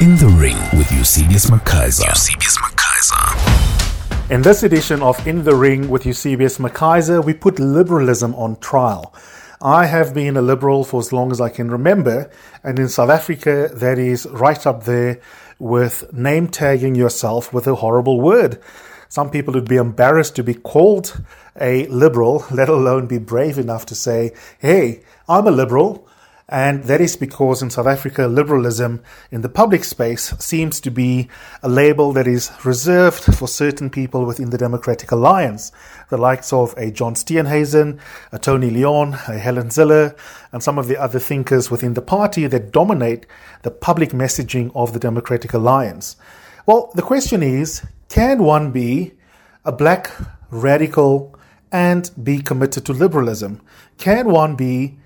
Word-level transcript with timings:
In 0.00 0.14
the 0.14 0.28
Ring 0.28 0.56
with 0.78 0.92
Eusebius 0.92 1.50
McKaiser. 1.50 2.06
Eusebius 2.06 2.56
McKaiser. 2.58 4.30
In 4.30 4.42
this 4.42 4.62
edition 4.62 5.02
of 5.02 5.26
In 5.26 5.42
the 5.42 5.56
Ring 5.56 5.88
with 5.88 6.06
Eusebius 6.06 6.58
McKaiser, 6.58 7.24
we 7.24 7.34
put 7.34 7.58
liberalism 7.58 8.32
on 8.36 8.60
trial. 8.60 9.12
I 9.60 9.86
have 9.86 10.14
been 10.14 10.36
a 10.36 10.40
liberal 10.40 10.84
for 10.84 11.00
as 11.00 11.12
long 11.12 11.32
as 11.32 11.40
I 11.40 11.48
can 11.48 11.68
remember, 11.68 12.30
and 12.62 12.78
in 12.78 12.88
South 12.88 13.10
Africa, 13.10 13.70
that 13.74 13.98
is 13.98 14.24
right 14.26 14.64
up 14.68 14.84
there 14.84 15.20
with 15.58 16.12
name 16.12 16.46
tagging 16.46 16.94
yourself 16.94 17.52
with 17.52 17.66
a 17.66 17.74
horrible 17.74 18.20
word. 18.20 18.62
Some 19.08 19.32
people 19.32 19.54
would 19.54 19.68
be 19.68 19.78
embarrassed 19.78 20.36
to 20.36 20.44
be 20.44 20.54
called 20.54 21.20
a 21.60 21.88
liberal, 21.88 22.44
let 22.52 22.68
alone 22.68 23.08
be 23.08 23.18
brave 23.18 23.58
enough 23.58 23.84
to 23.86 23.96
say, 23.96 24.32
hey, 24.60 25.02
I'm 25.28 25.48
a 25.48 25.50
liberal. 25.50 26.07
And 26.50 26.84
that 26.84 27.02
is 27.02 27.14
because 27.14 27.60
in 27.60 27.68
South 27.68 27.86
Africa, 27.86 28.26
liberalism 28.26 29.02
in 29.30 29.42
the 29.42 29.50
public 29.50 29.84
space 29.84 30.30
seems 30.38 30.80
to 30.80 30.90
be 30.90 31.28
a 31.62 31.68
label 31.68 32.14
that 32.14 32.26
is 32.26 32.50
reserved 32.64 33.22
for 33.22 33.46
certain 33.46 33.90
people 33.90 34.24
within 34.24 34.48
the 34.48 34.56
Democratic 34.56 35.12
Alliance, 35.12 35.72
the 36.08 36.16
likes 36.16 36.50
of 36.50 36.72
a 36.78 36.90
John 36.90 37.14
Steenhuisen, 37.14 38.00
a 38.32 38.38
Tony 38.38 38.70
Leon, 38.70 39.12
a 39.28 39.36
Helen 39.36 39.68
Zille, 39.68 40.16
and 40.50 40.62
some 40.62 40.78
of 40.78 40.88
the 40.88 40.96
other 40.96 41.18
thinkers 41.18 41.70
within 41.70 41.92
the 41.92 42.00
party 42.00 42.46
that 42.46 42.72
dominate 42.72 43.26
the 43.62 43.70
public 43.70 44.10
messaging 44.10 44.72
of 44.74 44.94
the 44.94 44.98
Democratic 44.98 45.52
Alliance. 45.52 46.16
Well, 46.64 46.90
the 46.94 47.02
question 47.02 47.42
is 47.42 47.82
can 48.08 48.42
one 48.42 48.70
be 48.70 49.12
a 49.66 49.72
black 49.72 50.10
radical 50.50 51.38
and 51.70 52.10
be 52.22 52.40
committed 52.40 52.86
to 52.86 52.94
liberalism? 52.94 53.60
Can 53.98 54.30
one 54.30 54.56
be 54.56 54.96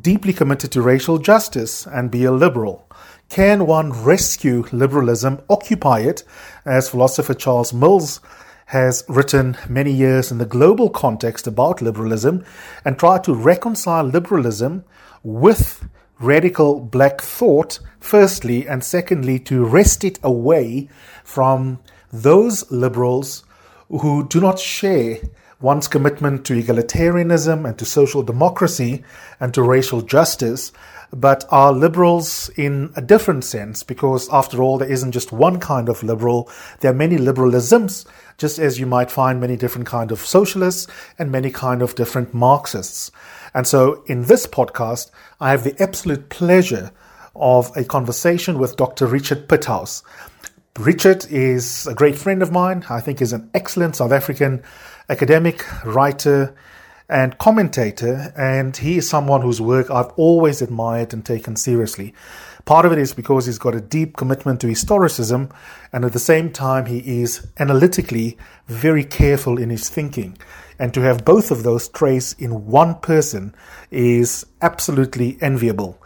deeply 0.00 0.32
committed 0.32 0.72
to 0.72 0.82
racial 0.82 1.18
justice 1.18 1.86
and 1.86 2.10
be 2.10 2.24
a 2.24 2.32
liberal? 2.32 2.88
Can 3.28 3.66
one 3.66 3.92
rescue 3.92 4.64
liberalism, 4.72 5.40
occupy 5.48 6.00
it, 6.00 6.22
as 6.64 6.88
philosopher 6.88 7.34
Charles 7.34 7.72
Mills 7.72 8.20
has 8.66 9.04
written 9.08 9.56
many 9.68 9.92
years 9.92 10.30
in 10.30 10.38
the 10.38 10.46
global 10.46 10.90
context 10.90 11.46
about 11.46 11.80
liberalism, 11.80 12.44
and 12.84 12.98
try 12.98 13.18
to 13.18 13.34
reconcile 13.34 14.04
liberalism 14.04 14.84
with 15.22 15.88
radical 16.18 16.80
black 16.80 17.20
thought, 17.20 17.78
firstly, 18.00 18.66
and 18.66 18.82
secondly, 18.82 19.38
to 19.38 19.64
wrest 19.64 20.02
it 20.04 20.18
away 20.22 20.88
from 21.24 21.78
those 22.12 22.70
liberals 22.70 23.44
who 23.88 24.26
do 24.26 24.40
not 24.40 24.58
share 24.58 25.18
one's 25.60 25.88
commitment 25.88 26.44
to 26.46 26.62
egalitarianism 26.62 27.66
and 27.66 27.78
to 27.78 27.84
social 27.84 28.22
democracy 28.22 29.02
and 29.40 29.54
to 29.54 29.62
racial 29.62 30.02
justice, 30.02 30.72
but 31.12 31.44
are 31.50 31.72
liberals 31.72 32.50
in 32.56 32.92
a 32.96 33.00
different 33.00 33.44
sense 33.44 33.82
because, 33.82 34.28
after 34.30 34.62
all, 34.62 34.78
there 34.78 34.90
isn't 34.90 35.12
just 35.12 35.32
one 35.32 35.58
kind 35.60 35.88
of 35.88 36.02
liberal. 36.02 36.50
There 36.80 36.90
are 36.90 36.94
many 36.94 37.16
liberalisms, 37.16 38.06
just 38.38 38.58
as 38.58 38.78
you 38.78 38.86
might 38.86 39.10
find 39.10 39.40
many 39.40 39.56
different 39.56 39.86
kind 39.86 40.10
of 40.10 40.20
socialists 40.20 40.86
and 41.18 41.30
many 41.30 41.50
kind 41.50 41.80
of 41.80 41.94
different 41.94 42.34
Marxists. 42.34 43.10
And 43.54 43.66
so, 43.66 44.02
in 44.06 44.24
this 44.24 44.46
podcast, 44.46 45.10
I 45.40 45.50
have 45.50 45.64
the 45.64 45.80
absolute 45.82 46.28
pleasure 46.28 46.90
of 47.34 47.74
a 47.76 47.84
conversation 47.84 48.58
with 48.58 48.76
Dr. 48.76 49.06
Richard 49.06 49.48
Pithouse. 49.48 50.02
Richard 50.78 51.26
is 51.30 51.86
a 51.86 51.94
great 51.94 52.18
friend 52.18 52.42
of 52.42 52.52
mine. 52.52 52.84
I 52.90 53.00
think 53.00 53.20
he's 53.20 53.32
an 53.32 53.48
excellent 53.54 53.96
South 53.96 54.12
African 54.12 54.62
academic, 55.08 55.64
writer, 55.84 56.54
and 57.08 57.38
commentator, 57.38 58.32
and 58.36 58.76
he 58.76 58.98
is 58.98 59.08
someone 59.08 59.40
whose 59.40 59.60
work 59.60 59.90
I've 59.90 60.10
always 60.16 60.60
admired 60.60 61.12
and 61.12 61.24
taken 61.24 61.54
seriously. 61.54 62.12
Part 62.64 62.84
of 62.84 62.90
it 62.90 62.98
is 62.98 63.14
because 63.14 63.46
he's 63.46 63.58
got 63.58 63.76
a 63.76 63.80
deep 63.80 64.16
commitment 64.16 64.60
to 64.62 64.66
historicism, 64.66 65.52
and 65.92 66.04
at 66.04 66.12
the 66.12 66.18
same 66.18 66.50
time, 66.50 66.86
he 66.86 67.22
is 67.22 67.46
analytically 67.58 68.36
very 68.66 69.04
careful 69.04 69.56
in 69.56 69.70
his 69.70 69.88
thinking. 69.88 70.36
And 70.78 70.92
to 70.94 71.00
have 71.00 71.24
both 71.24 71.50
of 71.50 71.62
those 71.62 71.88
traits 71.88 72.34
in 72.34 72.66
one 72.66 72.96
person 72.96 73.54
is 73.90 74.44
absolutely 74.60 75.38
enviable. 75.40 75.98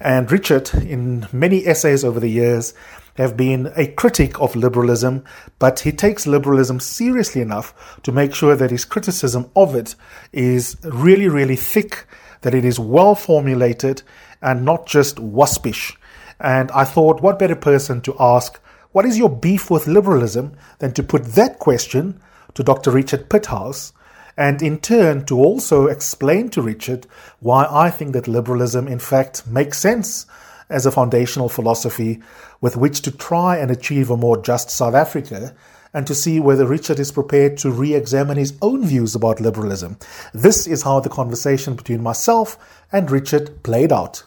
And 0.00 0.30
Richard, 0.30 0.74
in 0.74 1.26
many 1.32 1.66
essays 1.66 2.04
over 2.04 2.18
the 2.18 2.28
years, 2.28 2.74
have 3.16 3.36
been 3.36 3.72
a 3.76 3.86
critic 3.86 4.40
of 4.40 4.56
liberalism, 4.56 5.24
but 5.58 5.80
he 5.80 5.92
takes 5.92 6.26
liberalism 6.26 6.80
seriously 6.80 7.40
enough 7.40 7.98
to 8.02 8.12
make 8.12 8.34
sure 8.34 8.54
that 8.56 8.70
his 8.70 8.84
criticism 8.84 9.50
of 9.56 9.74
it 9.74 9.94
is 10.32 10.76
really, 10.82 11.28
really 11.28 11.56
thick, 11.56 12.06
that 12.42 12.54
it 12.54 12.64
is 12.64 12.78
well 12.78 13.14
formulated, 13.14 14.02
and 14.42 14.64
not 14.64 14.86
just 14.86 15.18
waspish. 15.18 15.96
And 16.38 16.70
I 16.72 16.84
thought, 16.84 17.22
what 17.22 17.38
better 17.38 17.56
person 17.56 18.02
to 18.02 18.14
ask, 18.20 18.60
what 18.92 19.06
is 19.06 19.16
your 19.16 19.30
beef 19.30 19.70
with 19.70 19.86
liberalism, 19.86 20.54
than 20.78 20.92
to 20.92 21.02
put 21.02 21.24
that 21.24 21.58
question 21.58 22.20
to 22.54 22.62
Dr. 22.62 22.90
Richard 22.90 23.30
Pithouse, 23.30 23.92
and 24.36 24.62
in 24.62 24.78
turn 24.78 25.24
to 25.26 25.36
also 25.36 25.86
explain 25.86 26.48
to 26.50 26.62
Richard 26.62 27.06
why 27.40 27.66
I 27.70 27.90
think 27.90 28.12
that 28.12 28.28
liberalism, 28.28 28.86
in 28.86 28.98
fact, 28.98 29.46
makes 29.46 29.78
sense 29.78 30.26
as 30.68 30.84
a 30.84 30.90
foundational 30.90 31.48
philosophy 31.48 32.20
with 32.60 32.76
which 32.76 33.02
to 33.02 33.10
try 33.10 33.56
and 33.56 33.70
achieve 33.70 34.10
a 34.10 34.16
more 34.16 34.40
just 34.40 34.70
South 34.70 34.94
Africa 34.94 35.54
and 35.94 36.06
to 36.06 36.14
see 36.14 36.40
whether 36.40 36.66
Richard 36.66 36.98
is 36.98 37.12
prepared 37.12 37.56
to 37.58 37.70
re 37.70 37.94
examine 37.94 38.36
his 38.36 38.54
own 38.60 38.84
views 38.84 39.14
about 39.14 39.40
liberalism. 39.40 39.96
This 40.34 40.66
is 40.66 40.82
how 40.82 41.00
the 41.00 41.08
conversation 41.08 41.74
between 41.74 42.02
myself 42.02 42.84
and 42.92 43.10
Richard 43.10 43.62
played 43.62 43.92
out. 43.92 44.22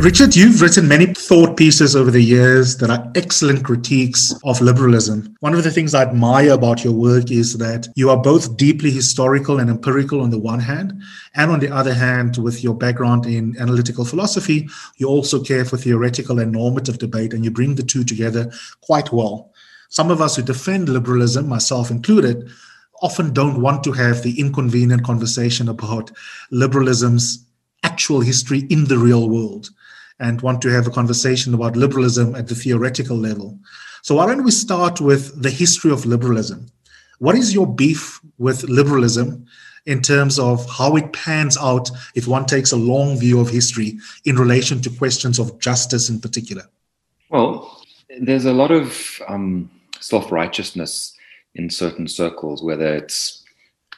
Richard, 0.00 0.34
you've 0.34 0.62
written 0.62 0.88
many 0.88 1.04
thought 1.04 1.58
pieces 1.58 1.94
over 1.94 2.10
the 2.10 2.22
years 2.22 2.78
that 2.78 2.88
are 2.88 3.12
excellent 3.14 3.66
critiques 3.66 4.34
of 4.44 4.58
liberalism. 4.62 5.36
One 5.40 5.52
of 5.52 5.62
the 5.62 5.70
things 5.70 5.92
I 5.92 6.00
admire 6.00 6.52
about 6.52 6.82
your 6.82 6.94
work 6.94 7.30
is 7.30 7.58
that 7.58 7.86
you 7.96 8.08
are 8.08 8.16
both 8.16 8.56
deeply 8.56 8.90
historical 8.90 9.60
and 9.60 9.68
empirical 9.68 10.22
on 10.22 10.30
the 10.30 10.38
one 10.38 10.58
hand, 10.58 11.02
and 11.34 11.50
on 11.50 11.60
the 11.60 11.70
other 11.70 11.92
hand, 11.92 12.38
with 12.38 12.64
your 12.64 12.72
background 12.72 13.26
in 13.26 13.54
analytical 13.58 14.06
philosophy, 14.06 14.70
you 14.96 15.06
also 15.06 15.44
care 15.44 15.66
for 15.66 15.76
theoretical 15.76 16.38
and 16.40 16.50
normative 16.50 16.96
debate, 16.96 17.34
and 17.34 17.44
you 17.44 17.50
bring 17.50 17.74
the 17.74 17.82
two 17.82 18.02
together 18.02 18.50
quite 18.80 19.12
well. 19.12 19.52
Some 19.90 20.10
of 20.10 20.22
us 20.22 20.34
who 20.34 20.42
defend 20.42 20.88
liberalism, 20.88 21.46
myself 21.46 21.90
included, 21.90 22.48
often 23.02 23.34
don't 23.34 23.60
want 23.60 23.84
to 23.84 23.92
have 23.92 24.22
the 24.22 24.40
inconvenient 24.40 25.04
conversation 25.04 25.68
about 25.68 26.10
liberalism's 26.50 27.44
actual 27.82 28.22
history 28.22 28.60
in 28.70 28.86
the 28.86 28.96
real 28.96 29.28
world 29.28 29.68
and 30.20 30.40
want 30.42 30.62
to 30.62 30.68
have 30.68 30.86
a 30.86 30.90
conversation 30.90 31.54
about 31.54 31.76
liberalism 31.76 32.36
at 32.36 32.46
the 32.46 32.54
theoretical 32.54 33.16
level. 33.16 33.58
So, 34.02 34.14
why 34.14 34.26
don't 34.26 34.44
we 34.44 34.50
start 34.50 35.00
with 35.00 35.42
the 35.42 35.50
history 35.50 35.90
of 35.90 36.06
liberalism? 36.06 36.66
What 37.18 37.34
is 37.36 37.52
your 37.52 37.66
beef 37.66 38.20
with 38.38 38.62
liberalism 38.64 39.46
in 39.86 40.00
terms 40.02 40.38
of 40.38 40.68
how 40.70 40.96
it 40.96 41.12
pans 41.12 41.56
out 41.58 41.90
if 42.14 42.28
one 42.28 42.46
takes 42.46 42.72
a 42.72 42.76
long 42.76 43.18
view 43.18 43.40
of 43.40 43.48
history 43.48 43.98
in 44.24 44.36
relation 44.36 44.80
to 44.82 44.90
questions 44.90 45.38
of 45.38 45.58
justice 45.58 46.08
in 46.08 46.20
particular? 46.20 46.64
Well, 47.30 47.82
there's 48.20 48.44
a 48.44 48.52
lot 48.52 48.70
of 48.70 49.20
um, 49.28 49.70
self 50.00 50.30
righteousness 50.30 51.16
in 51.54 51.70
certain 51.70 52.08
circles, 52.08 52.62
whether 52.62 52.94
it's 52.94 53.44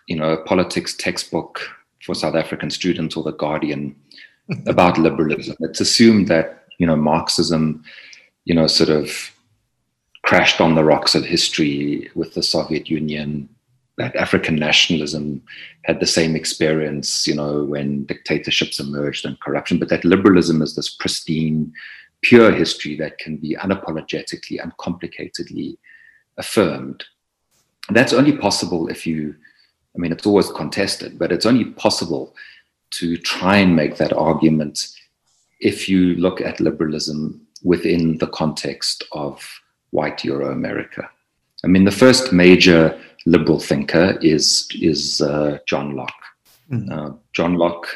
you 0.07 0.17
know 0.17 0.33
a 0.33 0.45
politics 0.45 0.95
textbook 0.95 1.61
for 2.05 2.15
South 2.15 2.35
African 2.35 2.71
students 2.71 3.17
or 3.17 3.23
the 3.23 3.33
Guardian 3.33 3.95
about 4.67 4.99
liberalism. 4.99 5.57
It's 5.61 5.81
assumed 5.81 6.29
that 6.29 6.65
you 6.79 6.87
know 6.87 6.97
Marxism, 6.97 7.85
you 8.45 8.55
know, 8.55 8.67
sort 8.67 8.91
of 8.91 9.31
crashed 10.23 10.61
on 10.61 10.75
the 10.75 10.85
rocks 10.85 11.15
of 11.15 11.25
history 11.25 12.11
with 12.15 12.35
the 12.35 12.43
Soviet 12.43 12.89
Union. 12.89 13.49
That 13.99 14.17
African 14.17 14.57
nationalism 14.57 15.43
had 15.85 16.01
the 16.01 16.07
same 16.07 16.35
experience, 16.35 17.27
you 17.27 17.35
know, 17.35 17.65
when 17.65 18.07
dictatorships 18.07 18.81
emerged 18.81 19.27
and 19.27 19.39
corruption. 19.41 19.79
But 19.79 19.91
that 19.91 20.05
liberalism 20.05 20.63
is 20.63 20.75
this 20.75 20.89
pristine, 20.89 21.73
pure 22.23 22.53
history 22.53 22.97
that 22.97 23.19
can 23.19 23.37
be 23.37 23.55
unapologetically, 23.57 24.59
uncomplicatedly 24.61 25.77
affirmed. 26.39 27.05
And 27.89 27.97
that's 27.97 28.13
only 28.13 28.37
possible 28.37 28.89
if 28.89 29.07
you, 29.07 29.35
I 29.95 29.99
mean, 29.99 30.13
it's 30.13 30.27
always 30.27 30.51
contested, 30.51 31.19
but 31.19 31.33
it's 31.33 31.47
only 31.47 31.67
possible 31.67 32.35
to 32.93 33.17
try 33.17 33.57
and 33.57 33.75
make 33.75 33.97
that 33.97 34.13
argument 34.13 34.89
if 35.61 35.89
you 35.89 36.15
look 36.17 36.41
at 36.41 36.61
liberalism 36.61 37.41
within 37.63 38.19
the 38.19 38.27
context 38.27 39.05
of 39.13 39.49
white 39.91 40.25
Euro 40.25 40.53
America. 40.53 41.09
I 41.65 41.69
mean, 41.69 41.85
the 41.85 41.91
first 41.91 42.33
major 42.33 42.99
liberal 43.25 43.61
thinker 43.61 44.19
is, 44.21 44.69
is 44.75 45.21
uh, 45.21 45.59
John 45.67 45.95
Locke. 45.95 46.13
Mm. 46.71 46.91
Uh, 46.91 47.17
John 47.33 47.55
Locke 47.55 47.87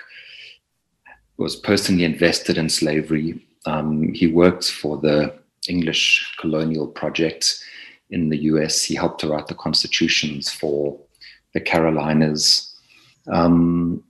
was 1.36 1.56
personally 1.56 2.04
invested 2.04 2.58
in 2.58 2.68
slavery. 2.68 3.44
Um, 3.66 4.12
he 4.12 4.28
worked 4.28 4.70
for 4.70 4.98
the 4.98 5.34
English 5.68 6.36
colonial 6.38 6.86
project 6.86 7.62
in 8.10 8.28
the 8.28 8.38
US. 8.52 8.84
He 8.84 8.94
helped 8.94 9.20
to 9.22 9.28
write 9.28 9.48
the 9.48 9.54
constitutions 9.54 10.50
for 10.50 10.98
the 11.54 11.60
Carolinas. 11.60 12.74
Um, 13.26 14.04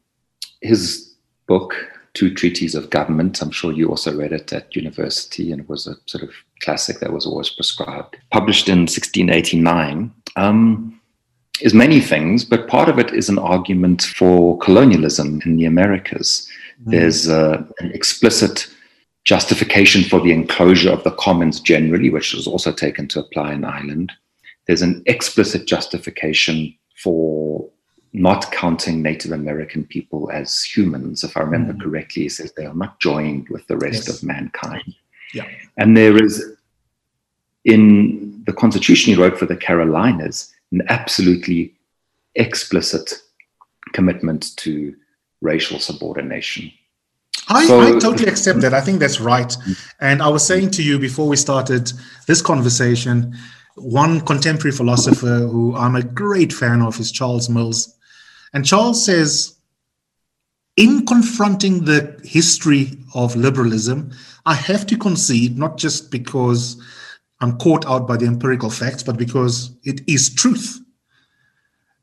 his 0.62 1.14
book 1.46 1.74
Two 2.14 2.32
Treatises 2.32 2.74
of 2.74 2.90
Government. 2.90 3.42
I'm 3.42 3.50
sure 3.50 3.72
you 3.72 3.88
also 3.88 4.16
read 4.16 4.32
it 4.32 4.52
at 4.52 4.74
university, 4.74 5.52
and 5.52 5.60
it 5.60 5.68
was 5.68 5.86
a 5.86 5.96
sort 6.06 6.24
of 6.24 6.30
classic 6.62 7.00
that 7.00 7.12
was 7.12 7.26
always 7.26 7.50
prescribed. 7.50 8.16
Published 8.30 8.68
in 8.68 8.80
1689. 8.80 10.12
Um, 10.36 11.00
is 11.60 11.74
many 11.74 12.00
things, 12.00 12.44
but 12.44 12.68
part 12.68 12.88
of 12.88 12.98
it 12.98 13.12
is 13.12 13.28
an 13.28 13.38
argument 13.38 14.02
for 14.02 14.58
colonialism 14.58 15.40
in 15.44 15.56
the 15.56 15.64
Americas. 15.64 16.48
Mm. 16.86 16.90
There's 16.90 17.28
uh, 17.28 17.62
an 17.78 17.92
explicit 17.92 18.68
justification 19.24 20.04
for 20.04 20.20
the 20.20 20.32
enclosure 20.32 20.90
of 20.90 21.02
the 21.04 21.10
commons 21.12 21.60
generally, 21.60 22.10
which 22.10 22.32
was 22.32 22.46
also 22.46 22.72
taken 22.72 23.08
to 23.08 23.20
apply 23.20 23.54
in 23.54 23.64
Ireland. 23.64 24.12
There's 24.66 24.82
an 24.82 25.02
explicit 25.06 25.66
justification 25.66 26.74
for 27.02 27.68
not 28.16 28.50
counting 28.50 29.02
Native 29.02 29.32
American 29.32 29.84
people 29.84 30.30
as 30.30 30.62
humans. 30.62 31.22
If 31.22 31.36
I 31.36 31.40
remember 31.40 31.74
mm. 31.74 31.82
correctly, 31.82 32.22
he 32.22 32.28
says 32.30 32.52
they 32.52 32.64
are 32.64 32.74
not 32.74 32.98
joined 32.98 33.48
with 33.50 33.66
the 33.66 33.76
rest 33.76 34.08
yes. 34.08 34.08
of 34.08 34.26
mankind. 34.26 34.94
Yeah. 35.34 35.46
And 35.76 35.94
there 35.96 36.16
is, 36.22 36.56
in 37.66 38.42
the 38.46 38.54
constitution 38.54 39.12
he 39.12 39.20
wrote 39.20 39.38
for 39.38 39.44
the 39.44 39.56
Carolinas, 39.56 40.50
an 40.72 40.82
absolutely 40.88 41.74
explicit 42.36 43.22
commitment 43.92 44.56
to 44.56 44.96
racial 45.42 45.78
subordination. 45.78 46.72
I, 47.48 47.66
so, 47.66 47.80
I 47.80 47.98
totally 47.98 48.28
accept 48.28 48.60
that. 48.62 48.72
I 48.72 48.80
think 48.80 48.98
that's 48.98 49.20
right. 49.20 49.54
And 50.00 50.22
I 50.22 50.28
was 50.28 50.44
saying 50.44 50.70
to 50.72 50.82
you 50.82 50.98
before 50.98 51.28
we 51.28 51.36
started 51.36 51.92
this 52.26 52.40
conversation, 52.40 53.36
one 53.74 54.22
contemporary 54.22 54.74
philosopher 54.74 55.46
who 55.46 55.76
I'm 55.76 55.96
a 55.96 56.02
great 56.02 56.52
fan 56.52 56.80
of 56.80 56.98
is 56.98 57.12
Charles 57.12 57.50
Mills. 57.50 57.95
And 58.56 58.64
Charles 58.64 59.04
says, 59.04 59.54
in 60.78 61.04
confronting 61.04 61.84
the 61.84 62.18
history 62.24 62.96
of 63.14 63.36
liberalism, 63.36 64.12
I 64.46 64.54
have 64.54 64.86
to 64.86 64.96
concede, 64.96 65.58
not 65.58 65.76
just 65.76 66.10
because 66.10 66.82
I'm 67.42 67.58
caught 67.58 67.84
out 67.84 68.08
by 68.08 68.16
the 68.16 68.24
empirical 68.24 68.70
facts, 68.70 69.02
but 69.02 69.18
because 69.18 69.76
it 69.84 70.00
is 70.08 70.34
truth. 70.34 70.80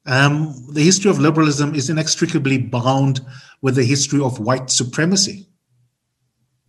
Um, 0.06 0.54
the 0.72 0.84
history 0.84 1.10
of 1.10 1.18
liberalism 1.18 1.74
is 1.74 1.90
inextricably 1.90 2.60
bound 2.60 3.22
with 3.64 3.74
the 3.74 3.84
history 3.84 4.22
of 4.22 4.40
white 4.40 4.70
supremacy. 4.70 5.48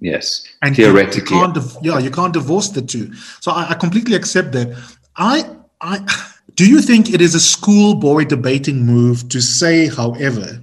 Yes, 0.00 0.48
and 0.62 0.74
theoretically, 0.74 1.36
you, 1.36 1.52
you 1.82 1.92
yeah, 1.92 1.98
you 1.98 2.10
can't 2.10 2.32
divorce 2.32 2.70
the 2.70 2.80
two. 2.80 3.12
So 3.42 3.52
I, 3.52 3.72
I 3.72 3.74
completely 3.74 4.16
accept 4.16 4.52
that. 4.52 4.82
I, 5.16 5.44
I, 5.82 6.30
do 6.54 6.68
you 6.68 6.80
think 6.80 7.10
it 7.10 7.20
is 7.20 7.34
a 7.34 7.40
schoolboy 7.40 8.24
debating 8.24 8.86
move 8.86 9.28
to 9.30 9.40
say, 9.40 9.88
however, 9.88 10.62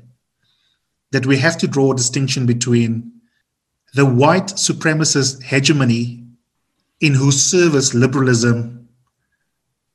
that 1.12 1.26
we 1.26 1.38
have 1.38 1.58
to 1.58 1.68
draw 1.68 1.92
a 1.92 1.96
distinction 1.96 2.46
between 2.46 3.12
the 3.94 4.06
white 4.06 4.48
supremacist 4.48 5.44
hegemony 5.44 6.24
in 7.02 7.14
whose 7.14 7.44
service 7.44 7.94
liberalism 7.94 8.88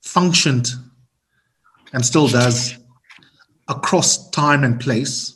functioned 0.02 0.68
and 1.92 2.04
still 2.04 2.28
does 2.28 2.76
across 3.68 4.28
time 4.30 4.64
and 4.64 4.78
place, 4.78 5.34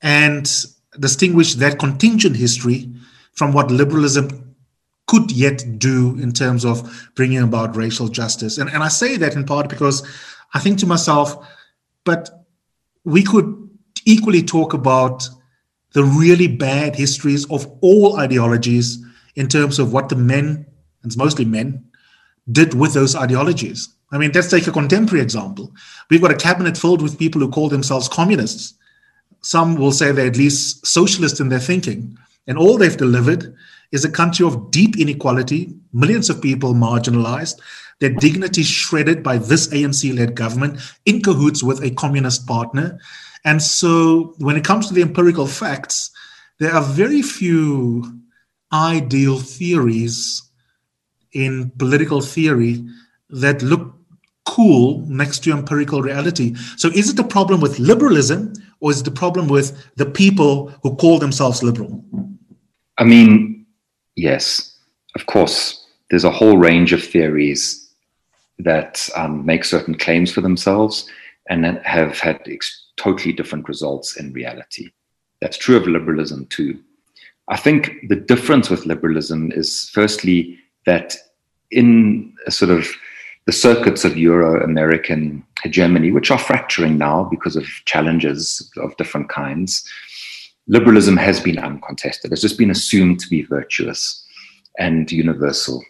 and 0.00 0.50
distinguish 0.98 1.54
that 1.56 1.78
contingent 1.78 2.36
history 2.36 2.90
from 3.34 3.52
what 3.52 3.70
liberalism 3.70 4.49
could 5.10 5.32
yet 5.32 5.76
do 5.80 6.16
in 6.20 6.32
terms 6.32 6.64
of 6.64 7.10
bringing 7.16 7.42
about 7.42 7.74
racial 7.74 8.06
justice. 8.06 8.58
And, 8.58 8.70
and 8.70 8.80
I 8.80 8.86
say 8.86 9.16
that 9.16 9.34
in 9.34 9.44
part 9.44 9.68
because 9.68 10.06
I 10.54 10.60
think 10.60 10.78
to 10.78 10.86
myself, 10.86 11.48
but 12.04 12.30
we 13.02 13.24
could 13.24 13.68
equally 14.04 14.40
talk 14.40 14.72
about 14.72 15.28
the 15.94 16.04
really 16.04 16.46
bad 16.46 16.94
histories 16.94 17.44
of 17.50 17.66
all 17.80 18.20
ideologies 18.20 19.04
in 19.34 19.48
terms 19.48 19.80
of 19.80 19.92
what 19.92 20.10
the 20.10 20.14
men, 20.14 20.46
and 21.02 21.06
it's 21.06 21.16
mostly 21.16 21.44
men, 21.44 21.84
did 22.52 22.74
with 22.74 22.94
those 22.94 23.16
ideologies. 23.16 23.88
I 24.12 24.18
mean, 24.18 24.30
let's 24.32 24.50
take 24.50 24.68
a 24.68 24.72
contemporary 24.72 25.24
example. 25.24 25.72
We've 26.08 26.22
got 26.22 26.30
a 26.30 26.36
cabinet 26.36 26.78
filled 26.78 27.02
with 27.02 27.18
people 27.18 27.40
who 27.40 27.50
call 27.50 27.68
themselves 27.68 28.08
communists. 28.08 28.74
Some 29.40 29.74
will 29.74 29.92
say 29.92 30.12
they're 30.12 30.28
at 30.28 30.36
least 30.36 30.86
socialist 30.86 31.40
in 31.40 31.48
their 31.48 31.58
thinking. 31.58 32.16
And 32.46 32.56
all 32.56 32.78
they've 32.78 32.96
delivered 32.96 33.56
is 33.92 34.04
a 34.04 34.10
country 34.10 34.46
of 34.46 34.70
deep 34.70 34.98
inequality, 34.98 35.74
millions 35.92 36.30
of 36.30 36.40
people 36.40 36.74
marginalized, 36.74 37.60
their 38.00 38.10
dignity 38.10 38.62
shredded 38.62 39.22
by 39.22 39.38
this 39.38 39.68
ANC 39.68 40.16
led 40.16 40.34
government 40.34 40.80
in 41.04 41.22
cahoots 41.22 41.62
with 41.62 41.82
a 41.82 41.90
communist 41.90 42.46
partner. 42.46 42.98
And 43.44 43.62
so 43.62 44.34
when 44.38 44.56
it 44.56 44.64
comes 44.64 44.88
to 44.88 44.94
the 44.94 45.02
empirical 45.02 45.46
facts, 45.46 46.10
there 46.58 46.72
are 46.72 46.82
very 46.82 47.22
few 47.22 48.20
ideal 48.72 49.38
theories 49.38 50.42
in 51.32 51.70
political 51.78 52.20
theory 52.20 52.84
that 53.30 53.62
look 53.62 53.94
cool 54.46 55.04
next 55.06 55.44
to 55.44 55.52
empirical 55.52 56.02
reality. 56.02 56.54
So 56.76 56.88
is 56.88 57.10
it 57.10 57.18
a 57.18 57.24
problem 57.24 57.60
with 57.60 57.78
liberalism 57.78 58.52
or 58.80 58.90
is 58.90 59.00
it 59.00 59.06
a 59.06 59.12
problem 59.12 59.48
with 59.48 59.76
the 59.96 60.06
people 60.06 60.68
who 60.82 60.96
call 60.96 61.18
themselves 61.18 61.62
liberal? 61.62 62.04
I 62.98 63.04
mean, 63.04 63.59
yes, 64.20 64.76
of 65.14 65.26
course, 65.26 65.86
there's 66.10 66.24
a 66.24 66.30
whole 66.30 66.58
range 66.58 66.92
of 66.92 67.02
theories 67.02 67.88
that 68.58 69.08
um, 69.16 69.44
make 69.46 69.64
certain 69.64 69.96
claims 69.96 70.30
for 70.30 70.42
themselves 70.42 71.08
and 71.48 71.64
have 71.78 72.18
had 72.18 72.40
ex- 72.46 72.86
totally 72.96 73.32
different 73.32 73.66
results 73.66 74.16
in 74.16 74.32
reality. 74.32 74.90
That's 75.40 75.56
true 75.56 75.76
of 75.76 75.86
liberalism 75.86 76.46
too. 76.46 76.78
I 77.48 77.56
think 77.56 78.08
the 78.08 78.16
difference 78.16 78.68
with 78.70 78.86
liberalism 78.86 79.50
is 79.52 79.90
firstly 79.92 80.58
that 80.86 81.16
in 81.70 82.34
sort 82.48 82.70
of 82.70 82.86
the 83.46 83.52
circuits 83.52 84.04
of 84.04 84.18
Euro 84.18 84.62
American 84.62 85.42
hegemony, 85.62 86.12
which 86.12 86.30
are 86.30 86.38
fracturing 86.38 86.98
now 86.98 87.24
because 87.24 87.56
of 87.56 87.64
challenges 87.86 88.70
of 88.76 88.96
different 88.96 89.28
kinds, 89.30 89.84
liberalism 90.70 91.16
has 91.16 91.40
been 91.40 91.58
uncontested. 91.58 92.32
It's 92.32 92.40
just 92.40 92.56
been 92.56 92.70
assumed 92.70 93.18
to 93.20 93.28
be 93.28 93.42
virtuous 93.42 94.24
and 94.78 95.10
universal 95.10 95.82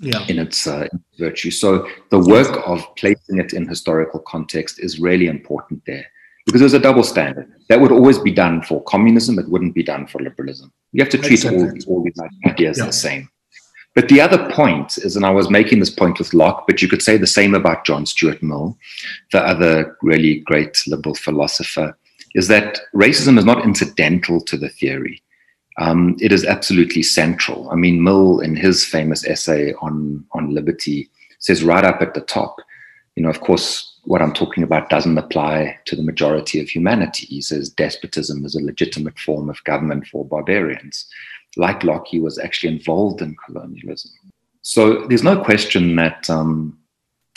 yeah. 0.00 0.26
in 0.28 0.40
its 0.40 0.66
uh, 0.66 0.88
virtue. 1.16 1.52
So 1.52 1.88
the 2.10 2.18
work 2.18 2.60
of 2.66 2.84
placing 2.96 3.38
it 3.38 3.52
in 3.52 3.68
historical 3.68 4.18
context 4.20 4.80
is 4.80 4.98
really 4.98 5.28
important 5.28 5.80
there 5.86 6.06
because 6.44 6.60
there's 6.60 6.74
a 6.74 6.80
double 6.80 7.04
standard 7.04 7.52
that 7.68 7.80
would 7.80 7.92
always 7.92 8.18
be 8.18 8.32
done 8.32 8.62
for 8.62 8.82
communism. 8.82 9.38
It 9.38 9.48
wouldn't 9.48 9.76
be 9.76 9.84
done 9.84 10.08
for 10.08 10.20
liberalism. 10.20 10.72
You 10.92 11.04
have 11.04 11.12
to 11.12 11.18
treat 11.18 11.44
all, 11.46 11.70
all 11.86 12.02
these 12.02 12.20
ideas 12.46 12.78
yeah. 12.78 12.86
the 12.86 12.92
same. 12.92 13.28
But 13.94 14.08
the 14.08 14.20
other 14.20 14.50
point 14.50 14.98
is, 14.98 15.16
and 15.16 15.24
I 15.24 15.30
was 15.30 15.48
making 15.48 15.78
this 15.78 15.90
point 15.90 16.18
with 16.18 16.34
Locke, 16.34 16.66
but 16.66 16.82
you 16.82 16.88
could 16.88 17.00
say 17.00 17.16
the 17.16 17.26
same 17.26 17.54
about 17.54 17.86
John 17.86 18.04
Stuart 18.04 18.42
Mill, 18.42 18.76
the 19.32 19.40
other 19.40 19.96
really 20.02 20.40
great 20.40 20.82
liberal 20.86 21.14
philosopher, 21.14 21.96
is 22.36 22.48
that 22.48 22.78
racism 22.94 23.38
is 23.38 23.44
not 23.44 23.64
incidental 23.64 24.40
to 24.42 24.56
the 24.56 24.68
theory. 24.68 25.22
Um, 25.78 26.16
it 26.20 26.32
is 26.32 26.44
absolutely 26.44 27.02
central. 27.02 27.68
I 27.70 27.74
mean, 27.74 28.02
Mill, 28.02 28.40
in 28.40 28.56
his 28.56 28.84
famous 28.84 29.26
essay 29.26 29.74
on, 29.82 30.24
on 30.32 30.54
liberty, 30.54 31.10
says 31.40 31.64
right 31.64 31.84
up 31.84 32.00
at 32.00 32.14
the 32.14 32.20
top, 32.20 32.56
you 33.16 33.22
know, 33.22 33.30
of 33.30 33.40
course, 33.40 34.00
what 34.04 34.22
I'm 34.22 34.32
talking 34.32 34.62
about 34.62 34.88
doesn't 34.88 35.18
apply 35.18 35.78
to 35.86 35.96
the 35.96 36.02
majority 36.02 36.60
of 36.60 36.68
humanity. 36.68 37.26
He 37.26 37.42
says 37.42 37.68
despotism 37.68 38.44
is 38.44 38.54
a 38.54 38.64
legitimate 38.64 39.18
form 39.18 39.50
of 39.50 39.64
government 39.64 40.06
for 40.06 40.24
barbarians 40.24 41.06
like 41.56 41.84
Locke, 41.84 42.06
he 42.08 42.20
was 42.20 42.38
actually 42.38 42.74
involved 42.74 43.22
in 43.22 43.36
colonialism. 43.44 44.12
So 44.62 45.06
there's 45.06 45.22
no 45.22 45.42
question 45.42 45.96
that 45.96 46.28
um, 46.28 46.78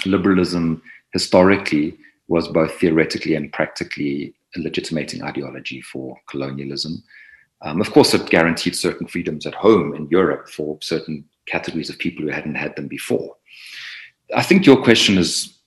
liberalism 0.05 0.81
historically 1.13 1.97
was 2.27 2.47
both 2.47 2.79
theoretically 2.79 3.35
and 3.35 3.51
practically 3.51 4.33
a 4.55 4.59
legitimating 4.59 5.23
ideology 5.23 5.81
for 5.81 6.17
colonialism. 6.27 7.03
Um, 7.61 7.81
of 7.81 7.91
course, 7.91 8.13
it 8.13 8.29
guaranteed 8.29 8.75
certain 8.75 9.07
freedoms 9.07 9.45
at 9.45 9.53
home 9.53 9.93
in 9.95 10.07
Europe 10.09 10.49
for 10.49 10.77
certain 10.81 11.25
categories 11.45 11.89
of 11.89 11.99
people 11.99 12.23
who 12.23 12.31
hadn't 12.31 12.55
had 12.55 12.75
them 12.75 12.87
before. 12.87 13.35
I 14.35 14.43
think 14.43 14.65
your 14.65 14.81
question 14.83 15.17
is 15.17 15.57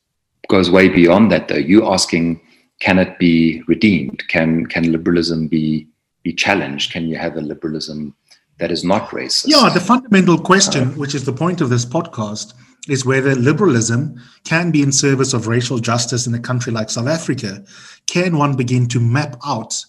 goes 0.49 0.71
way 0.71 0.89
beyond 0.89 1.31
that, 1.33 1.49
though. 1.49 1.57
You 1.57 1.91
asking, 1.93 2.41
can 2.81 2.99
it 2.99 3.19
be 3.19 3.63
redeemed? 3.67 4.27
Can 4.29 4.67
can 4.67 4.91
liberalism 4.91 5.49
be 5.49 5.89
be 6.23 6.33
challenged? 6.33 6.93
Can 6.93 7.09
you 7.09 7.17
have 7.17 7.37
a 7.37 7.41
liberalism 7.41 8.15
that 8.63 8.71
is 8.71 8.85
not 8.85 9.09
racist. 9.09 9.47
Yeah, 9.49 9.71
the 9.75 9.81
fundamental 9.81 10.39
question, 10.39 10.89
uh, 10.89 10.93
which 10.93 11.15
is 11.15 11.25
the 11.25 11.33
point 11.33 11.61
of 11.61 11.69
this 11.69 11.85
podcast, 11.85 12.55
is 12.89 13.05
whether 13.05 13.35
liberalism 13.35 14.21
can 14.45 14.71
be 14.71 14.83
in 14.83 14.91
service 14.91 15.33
of 15.33 15.47
racial 15.47 15.79
justice 15.79 16.27
in 16.27 16.35
a 16.35 16.41
country 16.41 16.73
like 16.73 16.91
South 16.91 17.07
Africa. 17.07 17.65
Can 18.07 18.37
one 18.37 18.57
begin 18.57 18.89
to 18.89 19.01
map 19.01 19.37
out 19.47 19.85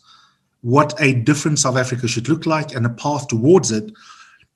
what 0.61 0.93
a 0.99 1.13
different 1.13 1.59
South 1.59 1.75
Africa 1.75 2.07
should 2.07 2.29
look 2.29 2.45
like 2.45 2.75
and 2.75 2.85
a 2.85 2.89
path 2.89 3.27
towards 3.27 3.71
it 3.71 3.91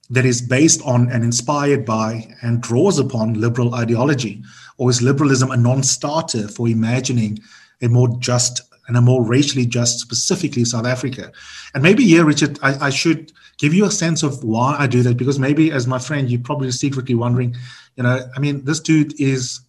that 0.10 0.26
is 0.26 0.42
based 0.42 0.82
on 0.86 1.10
and 1.12 1.24
inspired 1.24 1.86
by 1.86 2.34
and 2.42 2.62
draws 2.62 3.00
upon 3.00 3.42
liberal 3.42 3.74
ideology? 3.74 4.44
Or 4.78 4.90
is 4.90 5.02
liberalism 5.02 5.50
a 5.50 5.58
non 5.58 5.82
starter 5.82 6.48
for 6.48 6.68
imagining 6.68 7.40
a 7.82 7.90
more 7.90 8.10
just 8.20 8.62
and 8.88 8.96
a 8.96 9.02
more 9.02 9.24
racially 9.24 9.66
just, 9.66 10.00
specifically 10.00 10.66
South 10.66 10.86
Africa. 10.86 11.32
And 11.74 11.84
maybe 11.84 12.06
here, 12.06 12.26
Richard, 12.26 12.58
I, 12.62 12.88
I, 12.88 12.90
should 12.90 13.34
give 13.58 13.74
you 13.74 13.86
a 13.86 13.92
sense 13.92 14.24
of 14.24 14.44
why 14.44 14.76
I 14.78 14.88
do 14.88 15.04
that, 15.04 15.18
because 15.18 15.40
maybe 15.40 15.72
as 15.72 15.88
my 15.88 16.00
friend, 16.00 16.30
you're 16.30 16.42
probably 16.42 16.72
secretly 16.72 17.16
wondering, 17.16 17.56
you 17.96 18.04
know, 18.04 18.20
I 18.36 18.40
mean, 18.40 18.64
this 18.66 18.80
dude 18.80 19.20
is 19.20 19.62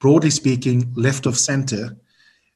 broadly 0.00 0.30
speaking 0.30 0.92
left 0.96 1.26
of 1.26 1.36
center 1.36 1.96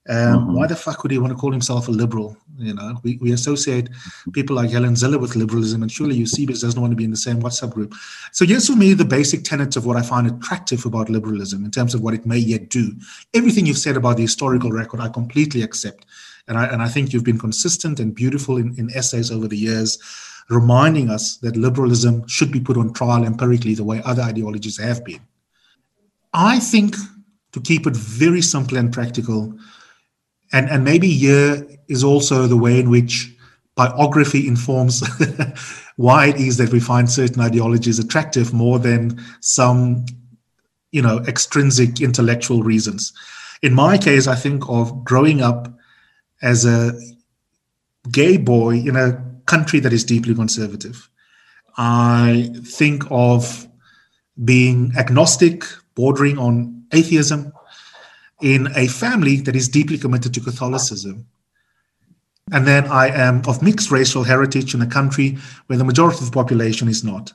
um, 0.06 0.16
mm-hmm. 0.16 0.54
Why 0.54 0.66
the 0.66 0.76
fuck 0.76 1.02
would 1.02 1.12
he 1.12 1.18
want 1.18 1.32
to 1.32 1.38
call 1.38 1.50
himself 1.50 1.88
a 1.88 1.90
liberal? 1.90 2.36
You 2.58 2.74
know, 2.74 3.00
we, 3.02 3.16
we 3.22 3.32
associate 3.32 3.88
people 4.32 4.54
like 4.54 4.70
Helen 4.70 4.94
Zille 4.94 5.18
with 5.18 5.34
liberalism, 5.34 5.82
and 5.82 5.90
surely 5.90 6.14
Eusebius 6.14 6.60
doesn't 6.60 6.80
want 6.80 6.92
to 6.92 6.96
be 6.96 7.04
in 7.04 7.10
the 7.10 7.16
same 7.16 7.40
WhatsApp 7.40 7.72
group. 7.72 7.94
So, 8.30 8.44
here's 8.44 8.68
for 8.68 8.76
me 8.76 8.92
the 8.92 9.04
basic 9.04 9.44
tenets 9.44 9.76
of 9.76 9.86
what 9.86 9.96
I 9.96 10.02
find 10.02 10.26
attractive 10.26 10.84
about 10.84 11.08
liberalism 11.08 11.64
in 11.64 11.70
terms 11.70 11.94
of 11.94 12.02
what 12.02 12.12
it 12.12 12.26
may 12.26 12.36
yet 12.36 12.68
do. 12.68 12.92
Everything 13.32 13.64
you've 13.64 13.78
said 13.78 13.96
about 13.96 14.16
the 14.16 14.22
historical 14.22 14.70
record, 14.70 15.00
I 15.00 15.08
completely 15.08 15.62
accept. 15.62 16.04
And 16.46 16.58
I, 16.58 16.66
and 16.66 16.82
I 16.82 16.88
think 16.88 17.12
you've 17.12 17.24
been 17.24 17.38
consistent 17.38 17.98
and 17.98 18.14
beautiful 18.14 18.58
in, 18.58 18.74
in 18.78 18.94
essays 18.94 19.30
over 19.30 19.48
the 19.48 19.56
years, 19.56 19.98
reminding 20.50 21.10
us 21.10 21.36
that 21.38 21.56
liberalism 21.56 22.26
should 22.28 22.52
be 22.52 22.60
put 22.60 22.76
on 22.76 22.92
trial 22.92 23.24
empirically 23.24 23.74
the 23.74 23.84
way 23.84 24.02
other 24.04 24.22
ideologies 24.22 24.78
have 24.78 25.04
been. 25.04 25.20
I 26.32 26.58
think, 26.58 26.96
to 27.52 27.60
keep 27.60 27.86
it 27.86 27.96
very 27.96 28.42
simple 28.42 28.76
and 28.76 28.92
practical, 28.92 29.56
and 30.52 30.68
and 30.68 30.84
maybe 30.84 31.08
here 31.08 31.66
is 31.88 32.02
also 32.02 32.46
the 32.46 32.56
way 32.56 32.80
in 32.80 32.90
which 32.90 33.34
biography 33.76 34.46
informs 34.46 35.02
why 35.96 36.26
it 36.26 36.36
is 36.36 36.56
that 36.56 36.72
we 36.72 36.80
find 36.80 37.10
certain 37.10 37.40
ideologies 37.40 37.98
attractive 37.98 38.52
more 38.52 38.78
than 38.78 39.20
some 39.40 40.04
you 40.92 41.02
know 41.02 41.18
extrinsic 41.26 42.00
intellectual 42.00 42.62
reasons 42.62 43.12
in 43.62 43.74
my 43.74 43.98
case 43.98 44.28
i 44.28 44.34
think 44.34 44.62
of 44.68 45.04
growing 45.04 45.42
up 45.42 45.68
as 46.42 46.64
a 46.64 46.92
gay 48.12 48.36
boy 48.36 48.76
in 48.76 48.94
a 48.94 49.23
country 49.46 49.80
that 49.80 49.92
is 49.92 50.04
deeply 50.04 50.34
conservative 50.34 51.08
i 51.76 52.50
think 52.64 53.04
of 53.10 53.66
being 54.44 54.92
agnostic 54.96 55.64
bordering 55.94 56.38
on 56.38 56.84
atheism 56.92 57.52
in 58.44 58.68
a 58.76 58.86
family 58.88 59.36
that 59.36 59.56
is 59.56 59.68
deeply 59.68 59.98
committed 59.98 60.34
to 60.34 60.40
Catholicism. 60.40 61.26
And 62.52 62.66
then 62.66 62.86
I 62.86 63.08
am 63.08 63.42
of 63.46 63.62
mixed 63.62 63.90
racial 63.90 64.22
heritage 64.22 64.74
in 64.74 64.82
a 64.82 64.86
country 64.86 65.38
where 65.66 65.78
the 65.78 65.84
majority 65.84 66.18
of 66.18 66.26
the 66.26 66.30
population 66.30 66.88
is 66.88 67.02
not. 67.02 67.32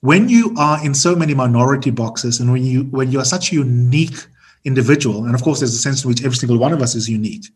When 0.00 0.28
you 0.28 0.54
are 0.58 0.84
in 0.84 0.94
so 0.94 1.14
many 1.14 1.32
minority 1.32 1.90
boxes 1.90 2.40
and 2.40 2.50
when 2.50 2.64
you 2.64 2.82
when 2.84 3.10
you 3.12 3.20
are 3.20 3.24
such 3.24 3.52
a 3.52 3.54
unique 3.54 4.26
individual, 4.64 5.24
and 5.24 5.34
of 5.34 5.42
course 5.42 5.60
there's 5.60 5.74
a 5.74 5.78
sense 5.78 6.02
in 6.02 6.08
which 6.08 6.24
every 6.24 6.36
single 6.36 6.58
one 6.58 6.72
of 6.72 6.82
us 6.82 6.94
is 6.96 7.08
unique, 7.08 7.46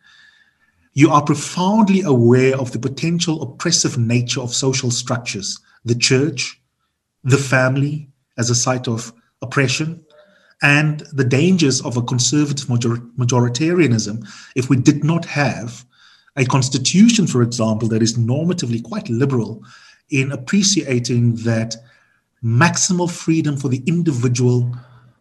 you 0.94 1.10
are 1.10 1.22
profoundly 1.22 2.02
aware 2.02 2.56
of 2.56 2.72
the 2.72 2.78
potential 2.78 3.42
oppressive 3.42 3.98
nature 3.98 4.40
of 4.40 4.54
social 4.54 4.90
structures, 4.90 5.58
the 5.84 5.94
church, 5.94 6.60
the 7.24 7.36
family 7.36 8.08
as 8.36 8.50
a 8.50 8.54
site 8.54 8.88
of 8.88 9.12
oppression, 9.42 10.04
and 10.62 11.00
the 11.12 11.24
dangers 11.24 11.80
of 11.82 11.96
a 11.96 12.02
conservative 12.02 12.68
major- 12.68 13.02
majoritarianism 13.16 14.26
if 14.56 14.68
we 14.68 14.76
did 14.76 15.04
not 15.04 15.24
have 15.24 15.84
a 16.36 16.44
constitution, 16.44 17.26
for 17.26 17.42
example, 17.42 17.88
that 17.88 18.02
is 18.02 18.16
normatively 18.16 18.82
quite 18.82 19.08
liberal 19.08 19.62
in 20.10 20.32
appreciating 20.32 21.34
that 21.36 21.76
maximal 22.42 23.10
freedom 23.10 23.56
for 23.56 23.68
the 23.68 23.82
individual 23.86 24.74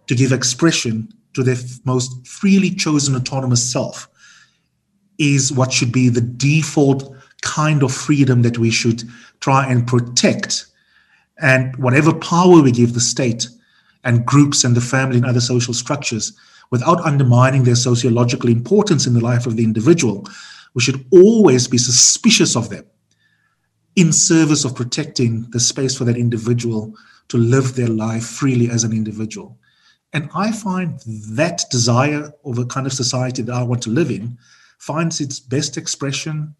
to 0.05 0.15
give 0.15 0.31
expression 0.31 1.11
to 1.33 1.43
their 1.43 1.57
most 1.85 2.25
freely 2.25 2.69
chosen 2.69 3.15
autonomous 3.15 3.71
self 3.71 4.07
is 5.17 5.51
what 5.51 5.71
should 5.71 5.91
be 5.91 6.09
the 6.09 6.21
default 6.21 7.13
kind 7.41 7.83
of 7.83 7.93
freedom 7.93 8.41
that 8.41 8.57
we 8.57 8.71
should 8.71 9.03
try 9.39 9.69
and 9.69 9.87
protect. 9.87 10.65
And 11.39 11.75
whatever 11.77 12.13
power 12.13 12.61
we 12.61 12.71
give 12.71 12.93
the 12.93 12.99
state 12.99 13.47
and 14.03 14.25
groups 14.25 14.63
and 14.63 14.75
the 14.75 14.81
family 14.81 15.17
and 15.17 15.25
other 15.25 15.41
social 15.41 15.73
structures 15.73 16.33
without 16.71 17.01
undermining 17.01 17.63
their 17.63 17.75
sociological 17.75 18.49
importance 18.49 19.07
in 19.07 19.13
the 19.13 19.21
life 19.21 19.45
of 19.45 19.55
the 19.55 19.63
individual. 19.63 20.27
We 20.73 20.81
should 20.81 21.05
always 21.11 21.67
be 21.67 21.77
suspicious 21.77 22.55
of 22.55 22.69
them 22.69 22.85
in 23.95 24.13
service 24.13 24.63
of 24.63 24.75
protecting 24.75 25.49
the 25.51 25.59
space 25.59 25.97
for 25.97 26.03
that 26.05 26.17
individual 26.17 26.93
to 27.29 27.37
live 27.37 27.75
their 27.75 27.87
life 27.87 28.25
freely 28.25 28.69
as 28.69 28.83
an 28.83 28.91
individual. 28.91 29.57
And 30.13 30.29
I 30.35 30.51
find 30.51 30.99
that 31.05 31.63
desire 31.71 32.31
of 32.45 32.57
a 32.57 32.65
kind 32.65 32.87
of 32.87 32.93
society 32.93 33.41
that 33.41 33.53
I 33.53 33.63
want 33.63 33.81
to 33.83 33.89
live 33.89 34.11
in 34.11 34.37
finds 34.77 35.19
its 35.19 35.39
best 35.39 35.77
expression 35.77 36.55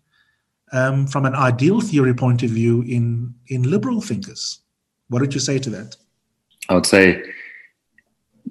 um, 0.73 1.07
from 1.07 1.25
an 1.25 1.35
ideal 1.35 1.81
theory 1.81 2.13
point 2.13 2.43
of 2.43 2.49
view 2.49 2.81
in, 2.83 3.33
in 3.47 3.63
liberal 3.63 4.01
thinkers. 4.01 4.59
What 5.09 5.19
did 5.19 5.33
you 5.33 5.39
say 5.39 5.59
to 5.59 5.69
that? 5.69 5.95
I 6.69 6.73
would 6.73 6.85
say 6.85 7.23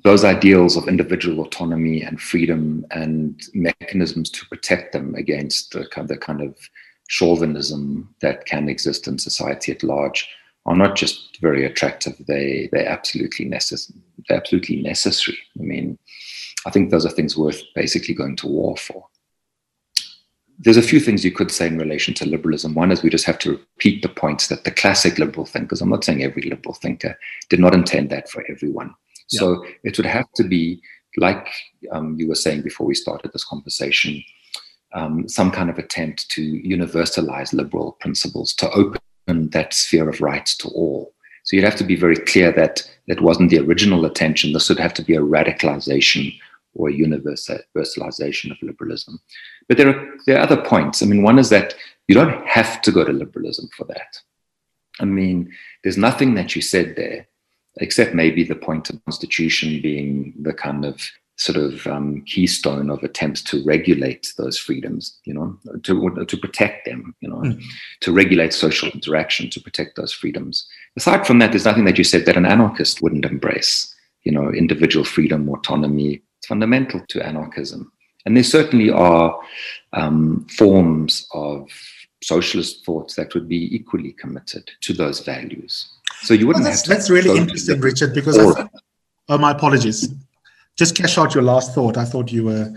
those 0.04 0.25
ideals 0.25 0.76
of 0.76 0.88
individual 0.88 1.44
autonomy 1.44 2.02
and 2.02 2.20
freedom 2.20 2.87
and 2.90 3.40
mechanisms 3.54 4.30
to 4.30 4.46
protect 4.46 4.92
them 4.92 5.14
against 5.14 5.73
the 5.73 5.87
kind, 5.88 6.08
the 6.08 6.16
kind 6.16 6.40
of 6.40 6.56
chauvinism 7.08 8.14
that 8.20 8.46
can 8.46 8.68
exist 8.68 9.06
in 9.06 9.18
society 9.18 9.73
at 9.73 9.82
large 9.82 10.28
are 10.66 10.76
not 10.76 10.96
just 10.96 11.38
very 11.40 11.64
attractive. 11.64 12.14
They 12.26 12.68
they're 12.73 12.88
absolutely 12.88 13.46
necessary. 13.46 14.00
They're 14.28 14.38
absolutely 14.38 14.82
necessary. 14.82 15.38
I 15.58 15.62
mean, 15.62 15.99
I 16.66 16.70
think 16.70 16.90
those 16.90 17.06
are 17.06 17.11
things 17.11 17.37
worth 17.37 17.62
basically 17.75 18.14
going 18.14 18.37
to 18.37 18.49
war 18.49 18.76
for. 18.76 19.06
There's 20.58 20.76
a 20.76 20.82
few 20.82 21.00
things 21.00 21.25
you 21.25 21.32
could 21.32 21.50
say 21.50 21.66
in 21.66 21.78
relation 21.78 22.14
to 22.14 22.28
liberalism. 22.28 22.75
One 22.75 22.90
is 22.90 23.02
we 23.02 23.10
just 23.10 23.26
have 23.26 23.38
to 23.40 23.52
repeat 23.52 24.02
the 24.02 24.08
points 24.08 24.48
that 24.48 24.64
the 24.64 24.70
classic 24.70 25.18
liberal 25.18 25.44
thinkers, 25.44 25.82
I'm 25.82 25.90
not 25.90 26.04
saying 26.04 26.22
every 26.22 26.42
liberal 26.42 26.75
thinker, 26.75 27.18
did 27.50 27.60
not 27.60 27.75
intend 27.75 28.10
that 28.10 28.30
for 28.30 28.44
everyone. 28.48 28.94
So 29.28 29.64
it 29.82 29.96
would 29.96 30.06
have 30.06 30.30
to 30.36 30.44
be 30.44 30.80
like 31.16 31.48
um, 31.92 32.16
you 32.18 32.28
were 32.28 32.34
saying 32.34 32.62
before 32.62 32.86
we 32.86 32.94
started 32.94 33.32
this 33.32 33.44
conversation, 33.44 34.22
um, 34.94 35.28
some 35.28 35.50
kind 35.50 35.68
of 35.68 35.78
attempt 35.78 36.28
to 36.30 36.42
universalize 36.42 37.52
liberal 37.52 37.92
principles, 38.00 38.54
to 38.54 38.70
open 38.70 39.00
that 39.50 39.75
sphere 39.75 40.08
of 40.08 40.20
rights 40.20 40.56
to 40.58 40.68
all. 40.68 41.12
So 41.44 41.56
you'd 41.56 41.64
have 41.64 41.76
to 41.76 41.84
be 41.84 41.96
very 41.96 42.16
clear 42.16 42.52
that 42.52 42.88
that 43.08 43.20
wasn't 43.20 43.50
the 43.50 43.58
original 43.58 44.04
intention. 44.04 44.52
This 44.52 44.68
would 44.68 44.78
have 44.78 44.94
to 44.94 45.02
be 45.02 45.14
a 45.14 45.20
radicalization 45.20 46.38
or 46.76 46.88
a 46.88 46.92
universalization 46.92 48.50
of 48.50 48.62
liberalism. 48.62 49.21
But 49.68 49.76
there 49.76 49.88
are, 49.88 50.14
there 50.26 50.38
are 50.38 50.42
other 50.42 50.62
points. 50.62 51.02
I 51.02 51.06
mean, 51.06 51.23
one 51.23 51.38
is 51.38 51.50
that 51.50 51.75
you 52.09 52.14
don't 52.14 52.47
have 52.47 52.80
to 52.83 52.92
go 52.92 53.04
to 53.04 53.12
liberalism 53.12 53.68
for 53.76 53.85
that. 53.85 54.21
I 55.00 55.04
mean, 55.04 55.52
there's 55.83 55.99
nothing 55.99 56.35
that 56.35 56.56
you 56.56 56.62
said 56.62 56.97
there 56.97 57.26
except 57.78 58.14
maybe 58.14 58.42
the 58.42 58.54
point 58.54 58.88
of 58.88 59.04
constitution 59.04 59.80
being 59.83 60.33
the 60.40 60.52
kind 60.52 60.85
of 60.85 61.00
sort 61.37 61.59
of 61.59 61.87
um, 61.87 62.23
keystone 62.23 62.88
of 62.88 63.02
attempts 63.02 63.42
to 63.42 63.62
regulate 63.64 64.33
those 64.38 64.59
freedoms, 64.59 65.18
you 65.25 65.35
know, 65.35 65.59
to, 65.83 66.25
to 66.25 66.37
protect 66.38 66.87
them, 66.87 67.14
you 67.21 67.28
know, 67.28 67.37
mm. 67.37 67.62
to 68.00 68.12
regulate 68.12 68.54
social 68.54 68.88
interaction, 68.90 69.50
to 69.50 69.61
protect 69.61 69.97
those 69.97 70.12
freedoms. 70.12 70.66
Aside 70.97 71.26
from 71.26 71.38
that, 71.40 71.52
there's 71.52 71.66
nothing 71.66 71.85
that 71.85 71.99
you 71.99 72.04
said 72.04 72.25
that 72.25 72.38
an 72.38 72.47
anarchist 72.47 73.02
wouldn't 73.02 73.26
embrace, 73.26 73.95
you 74.23 74.33
know, 74.33 74.50
individual 74.50 75.04
freedom, 75.04 75.49
autonomy. 75.50 76.23
Fundamental 76.46 77.02
to 77.08 77.26
anarchism. 77.26 77.92
And 78.24 78.36
there 78.36 78.44
certainly 78.44 78.90
are 78.90 79.38
um, 79.92 80.46
forms 80.56 81.28
of 81.32 81.70
socialist 82.22 82.84
thoughts 82.84 83.14
that 83.14 83.34
would 83.34 83.48
be 83.48 83.74
equally 83.74 84.12
committed 84.12 84.70
to 84.80 84.92
those 84.92 85.20
values. 85.20 85.88
So 86.22 86.34
you 86.34 86.46
wouldn't 86.46 86.64
well, 86.64 86.72
that's, 86.72 86.82
that's 86.82 87.10
really 87.10 87.36
interesting, 87.38 87.80
Richard, 87.80 88.14
because 88.14 88.38
or, 88.38 88.68
oh, 89.28 89.38
my 89.38 89.52
apologies. 89.52 90.12
Just 90.76 90.96
cash 90.96 91.16
out 91.18 91.34
your 91.34 91.44
last 91.44 91.74
thought. 91.74 91.96
I 91.96 92.04
thought 92.04 92.32
you 92.32 92.44
were 92.44 92.72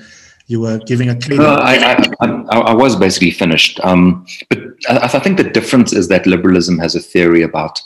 you 0.47 0.59
were 0.61 0.79
giving 0.79 1.09
a 1.09 1.15
clean. 1.15 1.39
No, 1.39 1.55
I, 1.55 1.75
I, 1.75 2.09
I, 2.21 2.59
I, 2.59 2.73
was 2.73 2.95
basically 2.95 3.29
finished. 3.29 3.79
Um, 3.83 4.25
but 4.49 4.59
I, 4.89 4.97
I 4.97 5.19
think 5.19 5.37
the 5.37 5.43
difference 5.43 5.93
is 5.93 6.07
that 6.07 6.25
liberalism 6.25 6.79
has 6.79 6.95
a 6.95 6.99
theory 6.99 7.43
about 7.43 7.79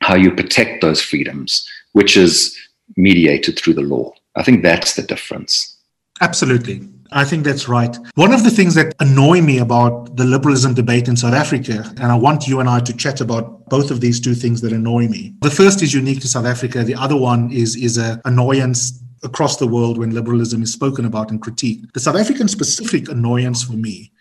how 0.00 0.14
you 0.14 0.30
protect 0.34 0.80
those 0.80 1.02
freedoms, 1.02 1.68
which 1.92 2.16
is 2.16 2.56
mediated 2.96 3.58
through 3.58 3.74
the 3.74 3.82
law. 3.82 4.12
I 4.38 4.42
think 4.44 4.62
that's 4.62 4.94
the 4.94 5.02
difference. 5.02 5.76
Absolutely. 6.20 6.88
I 7.10 7.24
think 7.24 7.44
that's 7.44 7.68
right. 7.68 7.96
One 8.14 8.32
of 8.32 8.44
the 8.44 8.50
things 8.50 8.74
that 8.74 8.94
annoy 9.00 9.40
me 9.40 9.58
about 9.58 10.16
the 10.16 10.24
liberalism 10.24 10.74
debate 10.74 11.08
in 11.08 11.16
South 11.16 11.34
Africa, 11.34 11.84
and 11.96 12.12
I 12.12 12.14
want 12.14 12.46
you 12.46 12.60
and 12.60 12.68
I 12.68 12.80
to 12.80 12.92
chat 12.96 13.20
about 13.20 13.68
both 13.68 13.90
of 13.90 14.00
these 14.00 14.20
two 14.20 14.34
things 14.34 14.60
that 14.60 14.72
annoy 14.72 15.08
me. 15.08 15.34
The 15.40 15.50
first 15.50 15.82
is 15.82 15.94
unique 15.94 16.20
to 16.20 16.28
South 16.28 16.44
Africa. 16.44 16.84
The 16.84 16.94
other 16.94 17.16
one 17.16 17.50
is 17.50 17.76
is 17.76 17.96
an 17.96 18.20
annoyance 18.24 19.02
across 19.24 19.56
the 19.56 19.66
world 19.66 19.98
when 19.98 20.10
liberalism 20.10 20.62
is 20.62 20.72
spoken 20.72 21.04
about 21.04 21.30
and 21.30 21.42
critiqued. 21.42 21.92
The 21.92 22.00
South 22.00 22.16
African 22.16 22.46
specific 22.46 23.08
annoyance 23.08 23.64
for 23.64 23.72
me 23.72 24.12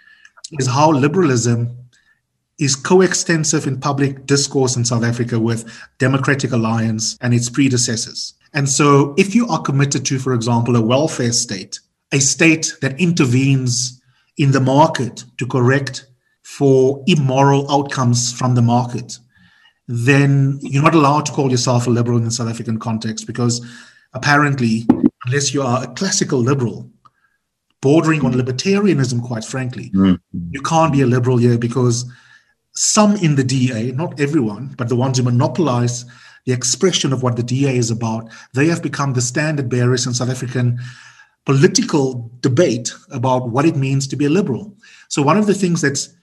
is 0.53 0.67
how 0.67 0.91
liberalism 0.91 1.77
is 2.57 2.75
coextensive 2.75 3.67
in 3.67 3.79
public 3.79 4.25
discourse 4.25 4.75
in 4.75 4.83
South 4.83 5.03
Africa 5.03 5.39
with 5.39 5.69
Democratic 5.99 6.51
Alliance 6.51 7.17
and 7.21 7.33
its 7.33 7.49
predecessors. 7.49 8.33
And 8.53 8.69
so, 8.69 9.13
if 9.17 9.35
you 9.35 9.47
are 9.47 9.61
committed 9.61 10.05
to, 10.05 10.19
for 10.19 10.33
example, 10.33 10.75
a 10.75 10.81
welfare 10.81 11.33
state, 11.33 11.79
a 12.11 12.19
state 12.19 12.73
that 12.81 12.99
intervenes 12.99 14.01
in 14.37 14.51
the 14.51 14.59
market 14.59 15.25
to 15.37 15.45
correct 15.47 16.05
for 16.43 17.03
immoral 17.07 17.69
outcomes 17.71 18.31
from 18.31 18.55
the 18.55 18.61
market, 18.61 19.17
then 19.87 20.59
you're 20.61 20.83
not 20.83 20.95
allowed 20.95 21.25
to 21.25 21.31
call 21.31 21.51
yourself 21.51 21.87
a 21.87 21.89
liberal 21.89 22.17
in 22.17 22.25
the 22.25 22.31
South 22.31 22.49
African 22.49 22.79
context 22.79 23.27
because 23.27 23.65
apparently, 24.13 24.85
unless 25.25 25.53
you 25.53 25.61
are 25.61 25.83
a 25.83 25.87
classical 25.87 26.39
liberal, 26.39 26.89
bordering 27.81 28.25
on 28.25 28.33
libertarianism, 28.33 29.23
quite 29.23 29.43
frankly, 29.43 29.91
mm-hmm. 29.91 30.15
you 30.51 30.61
can't 30.61 30.93
be 30.93 31.01
a 31.01 31.07
liberal 31.07 31.37
here 31.37 31.57
because 31.57 32.09
some 32.73 33.15
in 33.17 33.35
the 33.35 33.43
DA, 33.43 33.91
not 33.91 34.19
everyone, 34.19 34.75
but 34.77 34.89
the 34.89 34.95
ones 34.95 35.17
who 35.17 35.23
monopolize 35.23 36.05
the 36.45 36.53
expression 36.53 37.11
of 37.11 37.23
what 37.23 37.35
the 37.35 37.43
DA 37.43 37.77
is 37.77 37.91
about, 37.91 38.29
they 38.53 38.67
have 38.67 38.81
become 38.81 39.13
the 39.13 39.21
standard 39.21 39.69
bearers 39.69 40.05
in 40.05 40.13
South 40.13 40.29
African 40.29 40.79
political 41.45 42.29
debate 42.41 42.93
about 43.09 43.49
what 43.49 43.65
it 43.65 43.77
means 43.77 44.05
to 44.05 44.17
be 44.17 44.25
a 44.25 44.29
liberal. 44.29 44.75
So, 45.07 45.21
one 45.21 45.37
of 45.37 45.47
the 45.47 45.53
things 45.53 45.81
that's 45.81 46.13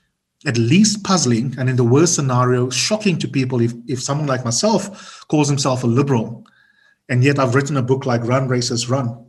at 0.47 0.59
least 0.59 1.03
puzzling 1.03 1.55
and 1.59 1.71
in 1.71 1.77
the 1.77 1.85
worst 1.85 2.15
scenario, 2.15 2.69
shocking 2.69 3.19
to 3.19 3.27
people 3.27 3.63
if, 3.63 3.73
if 3.87 4.03
someone 4.03 4.27
like 4.27 4.45
myself 4.45 5.25
calls 5.29 5.49
himself 5.49 5.83
a 5.83 5.87
liberal, 5.87 6.45
and 7.09 7.25
yet 7.25 7.39
I've 7.39 7.55
written 7.55 7.79
a 7.79 7.83
book 7.83 8.05
like 8.05 8.23
Run 8.25 8.49
Racists 8.49 8.91
Run, 8.91 9.25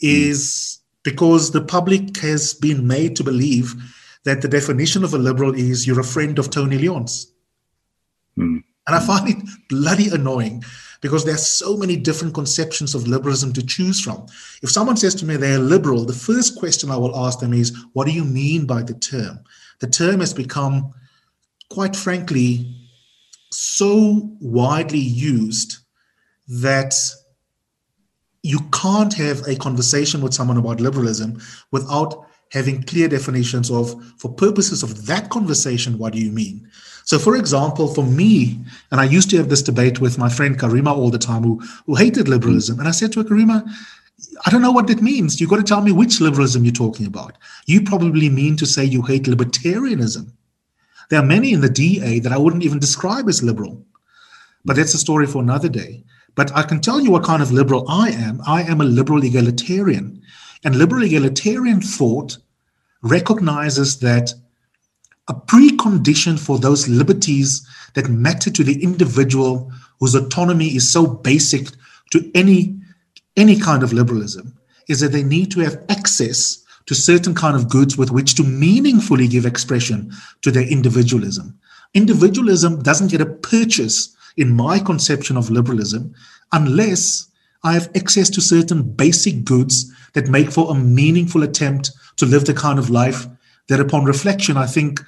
is 0.00 0.78
because 1.02 1.50
the 1.50 1.60
public 1.60 2.18
has 2.18 2.54
been 2.54 2.86
made 2.86 3.16
to 3.16 3.24
believe 3.24 3.74
that 4.24 4.42
the 4.42 4.48
definition 4.48 5.04
of 5.04 5.14
a 5.14 5.18
liberal 5.18 5.54
is 5.54 5.86
you're 5.86 6.00
a 6.00 6.04
friend 6.04 6.38
of 6.38 6.50
Tony 6.50 6.78
Leon's. 6.78 7.32
Mm. 8.38 8.62
And 8.86 8.94
I 8.94 9.00
find 9.00 9.28
it 9.28 9.36
bloody 9.68 10.08
annoying 10.08 10.62
because 11.00 11.24
there 11.24 11.34
are 11.34 11.38
so 11.38 11.76
many 11.76 11.96
different 11.96 12.34
conceptions 12.34 12.94
of 12.94 13.06
liberalism 13.06 13.52
to 13.52 13.66
choose 13.66 14.00
from. 14.00 14.26
If 14.62 14.70
someone 14.70 14.96
says 14.96 15.14
to 15.16 15.26
me 15.26 15.36
they're 15.36 15.58
liberal, 15.58 16.04
the 16.04 16.12
first 16.12 16.58
question 16.58 16.90
I 16.90 16.96
will 16.96 17.16
ask 17.16 17.40
them 17.40 17.52
is, 17.52 17.76
What 17.92 18.06
do 18.06 18.12
you 18.12 18.24
mean 18.24 18.66
by 18.66 18.82
the 18.82 18.94
term? 18.94 19.40
The 19.80 19.88
term 19.88 20.20
has 20.20 20.32
become, 20.32 20.94
quite 21.68 21.94
frankly, 21.94 22.74
so 23.50 24.30
widely 24.40 24.98
used 24.98 25.78
that 26.48 26.94
you 28.42 28.60
can't 28.72 29.12
have 29.14 29.46
a 29.48 29.56
conversation 29.56 30.22
with 30.22 30.32
someone 30.32 30.56
about 30.56 30.80
liberalism 30.80 31.40
without 31.72 32.26
having 32.52 32.82
clear 32.84 33.08
definitions 33.08 33.70
of, 33.70 34.00
for 34.18 34.32
purposes 34.32 34.82
of 34.82 35.06
that 35.06 35.30
conversation, 35.30 35.98
what 35.98 36.12
do 36.12 36.20
you 36.20 36.30
mean? 36.30 36.70
So, 37.06 37.20
for 37.20 37.36
example, 37.36 37.86
for 37.86 38.04
me, 38.04 38.58
and 38.90 39.00
I 39.00 39.04
used 39.04 39.30
to 39.30 39.36
have 39.36 39.48
this 39.48 39.62
debate 39.62 40.00
with 40.00 40.18
my 40.18 40.28
friend 40.28 40.58
Karima 40.58 40.92
all 40.92 41.08
the 41.08 41.20
time, 41.20 41.44
who, 41.44 41.62
who 41.86 41.94
hated 41.94 42.26
liberalism. 42.26 42.80
And 42.80 42.88
I 42.88 42.90
said 42.90 43.12
to 43.12 43.22
her, 43.22 43.24
Karima, 43.24 43.64
I 44.44 44.50
don't 44.50 44.60
know 44.60 44.72
what 44.72 44.90
it 44.90 45.00
means. 45.00 45.40
You've 45.40 45.50
got 45.50 45.58
to 45.58 45.62
tell 45.62 45.82
me 45.82 45.92
which 45.92 46.20
liberalism 46.20 46.64
you're 46.64 46.72
talking 46.72 47.06
about. 47.06 47.38
You 47.66 47.82
probably 47.82 48.28
mean 48.28 48.56
to 48.56 48.66
say 48.66 48.84
you 48.84 49.02
hate 49.02 49.26
libertarianism. 49.26 50.32
There 51.08 51.20
are 51.20 51.24
many 51.24 51.52
in 51.52 51.60
the 51.60 51.70
DA 51.70 52.18
that 52.18 52.32
I 52.32 52.38
wouldn't 52.38 52.64
even 52.64 52.80
describe 52.80 53.28
as 53.28 53.40
liberal. 53.40 53.86
But 54.64 54.74
that's 54.74 54.94
a 54.94 54.98
story 54.98 55.28
for 55.28 55.40
another 55.40 55.68
day. 55.68 56.02
But 56.34 56.50
I 56.56 56.64
can 56.64 56.80
tell 56.80 57.00
you 57.00 57.12
what 57.12 57.22
kind 57.22 57.40
of 57.40 57.52
liberal 57.52 57.88
I 57.88 58.10
am. 58.10 58.40
I 58.44 58.62
am 58.64 58.80
a 58.80 58.84
liberal 58.84 59.22
egalitarian. 59.22 60.20
And 60.64 60.74
liberal 60.74 61.04
egalitarian 61.04 61.80
thought 61.80 62.38
recognizes 63.02 64.00
that 64.00 64.34
a 65.28 65.34
precondition 65.34 66.38
for 66.38 66.58
those 66.58 66.88
liberties 66.88 67.66
that 67.94 68.08
matter 68.08 68.50
to 68.50 68.62
the 68.62 68.82
individual 68.82 69.72
whose 69.98 70.14
autonomy 70.14 70.68
is 70.76 70.90
so 70.90 71.06
basic 71.06 71.68
to 72.10 72.30
any 72.34 72.78
any 73.36 73.58
kind 73.58 73.82
of 73.82 73.92
liberalism 73.92 74.56
is 74.88 75.00
that 75.00 75.12
they 75.12 75.22
need 75.22 75.50
to 75.50 75.60
have 75.60 75.82
access 75.88 76.64
to 76.86 76.94
certain 76.94 77.34
kind 77.34 77.56
of 77.56 77.68
goods 77.68 77.98
with 77.98 78.10
which 78.10 78.34
to 78.34 78.44
meaningfully 78.44 79.28
give 79.28 79.44
expression 79.44 80.10
to 80.40 80.50
their 80.50 80.66
individualism. 80.66 81.58
Individualism 81.92 82.82
doesn't 82.82 83.10
get 83.10 83.20
a 83.20 83.26
purchase 83.26 84.16
in 84.36 84.54
my 84.54 84.78
conception 84.78 85.36
of 85.36 85.50
liberalism 85.50 86.14
unless 86.52 87.28
I 87.64 87.72
have 87.72 87.90
access 87.96 88.30
to 88.30 88.40
certain 88.40 88.82
basic 88.82 89.44
goods 89.44 89.92
that 90.12 90.28
make 90.28 90.52
for 90.52 90.70
a 90.70 90.74
meaningful 90.74 91.42
attempt 91.42 91.90
to 92.16 92.26
live 92.26 92.44
the 92.44 92.54
kind 92.54 92.78
of 92.78 92.90
life 92.90 93.26
that, 93.68 93.80
upon 93.80 94.04
reflection, 94.04 94.56
I 94.56 94.66
think 94.66 95.00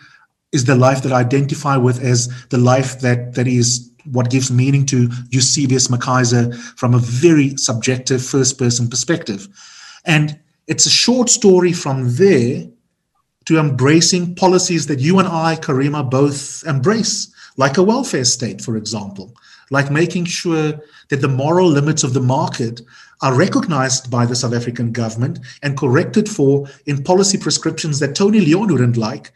is 0.53 0.64
the 0.64 0.75
life 0.75 1.03
that 1.03 1.12
I 1.12 1.21
identify 1.21 1.77
with 1.77 2.03
as 2.03 2.29
the 2.49 2.59
life 2.59 3.01
that 3.01 3.35
that 3.35 3.47
is 3.47 3.90
what 4.05 4.31
gives 4.31 4.51
meaning 4.51 4.87
to 4.87 5.11
Eusebius 5.31 5.88
McKaiser 5.88 6.55
from 6.79 6.94
a 6.94 6.99
very 6.99 7.57
subjective 7.57 8.25
first 8.25 8.59
person 8.59 8.88
perspective. 8.88 9.49
And 10.05 10.38
it's 10.66 10.87
a 10.87 10.90
short 10.90 11.29
story 11.29 11.73
from 11.73 12.14
there 12.16 12.66
to 13.47 13.59
embracing 13.59 14.35
policies 14.35 14.87
that 14.87 15.01
you 15.01 15.18
and 15.18 15.29
I, 15.29 15.57
Karima, 15.57 16.09
both 16.09 16.64
embrace, 16.66 17.33
like 17.57 17.77
a 17.77 17.83
welfare 17.83 18.25
state, 18.25 18.61
for 18.61 18.77
example, 18.77 19.35
like 19.71 19.90
making 19.90 20.27
sure 20.27 20.81
that 21.09 21.21
the 21.21 21.29
moral 21.29 21.68
limits 21.68 22.05
of 22.05 22.14
the 22.14 22.21
market 22.21 22.81
are 23.22 23.35
recognized 23.35 24.11
by 24.11 24.24
the 24.26 24.37
South 24.37 24.54
African 24.54 24.92
government 24.92 25.40
and 25.62 25.76
corrected 25.76 26.28
for 26.28 26.68
in 26.87 27.02
policy 27.02 27.38
prescriptions 27.38 27.98
that 27.98 28.14
Tony 28.14 28.40
Leon 28.40 28.72
wouldn't 28.72 28.96
like, 28.96 29.33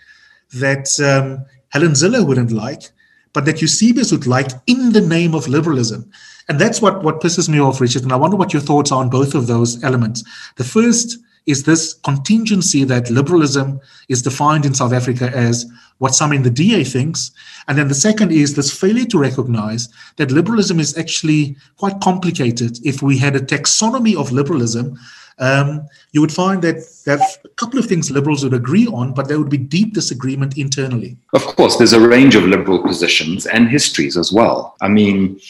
that 0.55 0.87
um, 1.01 1.45
Helen 1.71 1.92
Zille 1.92 2.27
wouldn't 2.27 2.53
like, 2.53 2.90
but 3.33 3.45
that 3.47 3.62
Eusebius 3.62 4.12
would 4.12 4.27
like 4.27 4.51
in 4.66 4.92
the 4.92 5.01
name 5.01 5.35
of 5.35 5.49
liberalism. 5.49 6.11
And 6.49 6.59
that's 6.59 6.83
what, 6.83 7.03
what 7.03 7.21
pisses 7.21 7.49
me 7.49 7.61
off, 7.61 7.81
Richard. 7.81 8.03
And 8.03 8.12
I 8.12 8.16
wonder 8.16 8.37
what 8.37 8.53
your 8.53 8.62
thoughts 8.62 8.92
are 8.92 9.01
on 9.01 9.11
both 9.11 9.35
of 9.35 9.47
those 9.47 9.83
elements. 9.83 10.23
The 10.57 10.64
first 10.64 11.18
is 11.47 11.65
this 11.65 11.95
contingency 11.95 12.85
that 12.85 13.11
liberalism 13.11 13.81
is 14.09 14.23
defined 14.23 14.65
in 14.65 14.75
South 14.75 14.93
Africa 14.93 15.31
as 15.35 15.67
what 15.99 16.15
some 16.15 16.33
in 16.33 16.43
the 16.43 16.51
DA 16.51 16.85
thinks. 16.85 17.31
And 17.69 17.79
then 17.79 17.89
the 17.89 17.95
second 17.95 18.33
is 18.33 18.55
this 18.55 18.77
failure 18.77 19.07
to 19.07 19.19
recognize 19.19 19.89
that 20.17 20.31
liberalism 20.31 20.81
is 20.81 20.97
actually 20.99 21.57
quite 21.77 22.01
complicated. 22.01 22.79
If 22.85 23.03
we 23.03 23.19
had 23.19 23.37
a 23.37 23.41
taxonomy 23.41 24.17
of 24.17 24.33
liberalism, 24.33 24.99
um, 25.39 25.87
you 26.13 26.21
would 26.21 26.33
find 26.33 26.63
that 26.63 26.85
there's 27.05 27.39
a 27.45 27.49
couple 27.51 27.79
of 27.79 27.87
things 27.87 28.11
liberals 28.11 28.45
would 28.45 28.55
agree 28.55 28.87
on, 28.87 29.15
but 29.15 29.29
there 29.29 29.39
would 29.39 29.49
be 29.49 29.57
deep 29.57 29.95
disagreement 29.95 30.59
internally. 30.59 31.17
Of 31.33 31.45
course, 31.45 31.77
there's 31.77 31.93
a 31.93 32.01
range 32.01 32.35
of 32.35 32.45
liberal 32.45 32.83
positions 32.83 33.47
and 33.47 33.69
histories 33.69 34.17
as 34.17 34.33
well. 34.33 34.77
I 34.81 34.89
mean, 34.89 35.41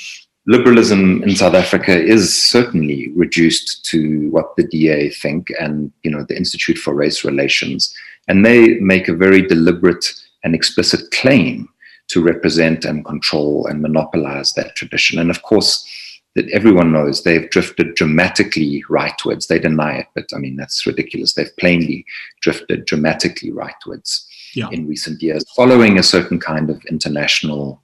liberalism 0.47 1.23
in 1.23 1.37
South 1.37 1.55
Africa 1.55 1.97
is 1.97 2.37
certainly 2.37 3.13
reduced 3.15 3.85
to 3.87 4.29
what 4.31 4.57
the 4.57 4.65
DA 4.65 5.11
think 5.11 5.53
and 5.61 5.93
you 6.03 6.11
know 6.11 6.25
the 6.25 6.37
Institute 6.37 6.79
for 6.79 6.95
Race 6.95 7.25
Relations, 7.25 7.95
and 8.29 8.45
they 8.45 8.75
make 8.81 9.09
a 9.09 9.15
very 9.15 9.43
deliberate 9.43 10.13
and 10.45 10.55
explicit 10.55 11.11
claim 11.13 11.69
to 12.09 12.23
represent 12.23 12.85
and 12.85 13.05
control 13.05 13.67
and 13.67 13.81
monopolize 13.81 14.53
that 14.55 14.75
tradition. 14.75 15.19
And 15.19 15.31
of 15.31 15.43
course, 15.43 15.89
that 16.35 16.49
everyone 16.51 16.93
knows 16.93 17.23
they've 17.23 17.49
drifted 17.51 17.95
dramatically 17.95 18.83
rightwards. 18.89 19.47
They 19.47 19.59
deny 19.59 19.99
it, 19.99 20.07
but 20.15 20.27
I 20.35 20.39
mean 20.39 20.57
that's 20.57 20.87
ridiculous. 20.87 21.35
They've 21.35 21.57
plainly 21.59 22.05
drifted 22.41 22.87
dramatically 22.87 23.51
rightwards 23.51 24.27
yeah. 24.55 24.69
in 24.73 24.89
recent 24.89 25.23
years, 25.23 25.45
following 25.55 25.99
a 25.99 26.03
certain 26.03 26.41
kind 26.41 26.71
of 26.71 26.85
international 26.87 27.83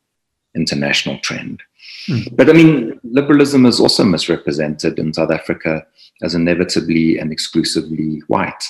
international 0.56 1.18
trend. 1.20 1.62
Mm. 2.06 2.36
But 2.36 2.48
I 2.48 2.52
mean, 2.52 3.00
liberalism 3.02 3.66
is 3.66 3.80
also 3.80 4.04
misrepresented 4.04 4.98
in 4.98 5.12
South 5.12 5.30
Africa 5.30 5.86
as 6.22 6.34
inevitably 6.34 7.18
and 7.18 7.32
exclusively 7.32 8.22
white. 8.28 8.64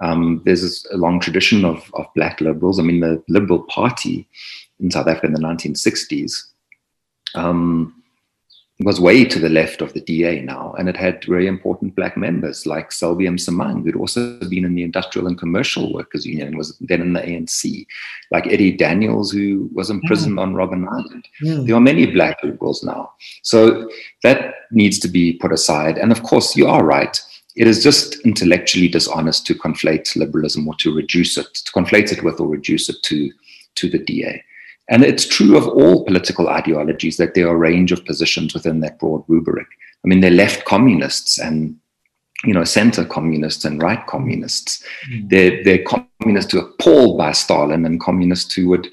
Um, 0.00 0.42
there's 0.44 0.86
a 0.92 0.96
long 0.96 1.18
tradition 1.18 1.64
of, 1.64 1.90
of 1.94 2.06
black 2.14 2.40
liberals. 2.40 2.78
I 2.78 2.82
mean, 2.82 3.00
the 3.00 3.22
Liberal 3.28 3.64
Party 3.64 4.28
in 4.78 4.90
South 4.90 5.08
Africa 5.08 5.26
in 5.26 5.32
the 5.32 5.40
1960s 5.40 6.44
um, 7.34 7.97
was 8.80 9.00
way 9.00 9.24
to 9.24 9.40
the 9.40 9.48
left 9.48 9.82
of 9.82 9.92
the 9.92 10.00
DA 10.00 10.40
now, 10.40 10.72
and 10.78 10.88
it 10.88 10.96
had 10.96 11.24
very 11.24 11.48
important 11.48 11.96
black 11.96 12.16
members 12.16 12.64
like 12.64 12.92
Selby 12.92 13.26
Msimang, 13.26 13.82
who'd 13.82 13.96
also 13.96 14.38
been 14.48 14.64
in 14.64 14.76
the 14.76 14.84
Industrial 14.84 15.26
and 15.26 15.36
Commercial 15.36 15.92
Workers 15.92 16.24
Union 16.24 16.48
and 16.48 16.56
was 16.56 16.76
then 16.78 17.00
in 17.00 17.12
the 17.12 17.20
ANC, 17.20 17.86
like 18.30 18.46
Eddie 18.46 18.76
Daniels, 18.76 19.32
who 19.32 19.68
was 19.72 19.90
imprisoned 19.90 20.36
mm. 20.36 20.42
on 20.42 20.54
Robben 20.54 20.86
Island. 20.86 21.26
Mm. 21.42 21.66
There 21.66 21.74
are 21.74 21.80
many 21.80 22.06
black 22.06 22.38
liberals 22.44 22.84
now. 22.84 23.12
So 23.42 23.90
that 24.22 24.54
needs 24.70 25.00
to 25.00 25.08
be 25.08 25.32
put 25.32 25.52
aside. 25.52 25.98
And 25.98 26.12
of 26.12 26.22
course, 26.22 26.54
you 26.54 26.68
are 26.68 26.84
right. 26.84 27.20
It 27.56 27.66
is 27.66 27.82
just 27.82 28.20
intellectually 28.20 28.86
dishonest 28.86 29.44
to 29.46 29.54
conflate 29.54 30.14
liberalism 30.14 30.68
or 30.68 30.76
to 30.76 30.94
reduce 30.94 31.36
it, 31.36 31.52
to 31.52 31.72
conflate 31.72 32.12
it 32.12 32.22
with 32.22 32.38
or 32.38 32.46
reduce 32.46 32.88
it 32.88 33.02
to, 33.02 33.32
to 33.74 33.90
the 33.90 33.98
DA. 33.98 34.44
And 34.90 35.04
it's 35.04 35.26
true 35.26 35.56
of 35.56 35.66
all 35.68 36.04
political 36.04 36.48
ideologies 36.48 37.18
that 37.18 37.34
there 37.34 37.48
are 37.48 37.54
a 37.54 37.58
range 37.58 37.92
of 37.92 38.04
positions 38.04 38.54
within 38.54 38.80
that 38.80 38.98
broad 38.98 39.22
rubric. 39.28 39.66
I 40.04 40.08
mean, 40.08 40.20
they're 40.20 40.30
left 40.30 40.64
communists 40.64 41.38
and 41.38 41.76
you 42.44 42.54
know, 42.54 42.64
center 42.64 43.04
communists 43.04 43.64
and 43.64 43.82
right 43.82 44.06
communists. 44.06 44.82
Mm. 45.10 45.28
They're, 45.28 45.64
they're 45.64 45.84
communists 45.84 46.52
who 46.52 46.60
are 46.60 46.68
appalled 46.68 47.18
by 47.18 47.32
Stalin 47.32 47.84
and 47.84 48.00
communists 48.00 48.54
who 48.54 48.68
would 48.68 48.88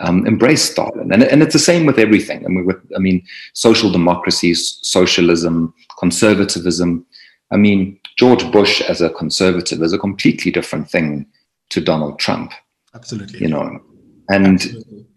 um, 0.00 0.26
embrace 0.26 0.70
Stalin. 0.70 1.12
And, 1.12 1.22
and 1.24 1.42
it's 1.42 1.52
the 1.52 1.58
same 1.58 1.86
with 1.86 1.98
everything. 1.98 2.44
I 2.44 2.48
mean, 2.48 2.66
with, 2.66 2.80
I 2.94 2.98
mean, 2.98 3.24
social 3.52 3.90
democracies, 3.90 4.78
socialism, 4.82 5.74
conservatism. 5.98 7.04
I 7.50 7.56
mean, 7.56 7.98
George 8.16 8.50
Bush 8.52 8.80
as 8.82 9.00
a 9.00 9.10
conservative 9.10 9.82
is 9.82 9.92
a 9.92 9.98
completely 9.98 10.52
different 10.52 10.88
thing 10.88 11.26
to 11.70 11.80
Donald 11.80 12.18
Trump. 12.20 12.52
Absolutely. 12.94 13.40
You 13.40 13.48
know, 13.48 13.80
and 14.28 14.62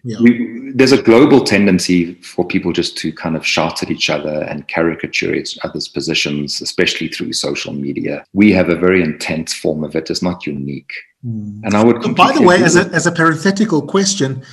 yeah. 0.08 0.18
we, 0.22 0.72
there's 0.74 0.94
a 0.94 1.02
global 1.02 1.44
tendency 1.44 2.14
for 2.22 2.46
people 2.46 2.72
just 2.72 2.98
to 3.00 3.12
kind 3.12 3.36
of 3.36 3.46
shout 3.46 3.84
at 3.84 3.92
each 3.92 4.10
other 4.10 4.44
and 4.44 4.66
caricature 4.70 5.34
each 5.34 5.60
other's 5.66 5.90
positions, 5.90 6.62
especially 6.62 7.10
through 7.10 7.34
social 7.34 7.74
media. 7.74 8.24
We 8.32 8.54
have 8.54 8.70
a 8.70 8.78
very 8.78 9.04
intense 9.04 9.54
form 9.54 9.84
of 9.84 9.96
it. 9.98 10.10
It's 10.10 10.22
not 10.22 10.48
unique. 10.48 10.94
Mm. 11.26 11.60
And 11.66 11.74
I 11.74 11.84
would. 11.84 12.16
by 12.16 12.32
the 12.32 12.42
way, 12.42 12.64
as 12.64 12.78
a, 12.78 12.86
as 12.94 13.06
a 13.06 13.12
parenthetical 13.12 13.82
question, 13.82 14.44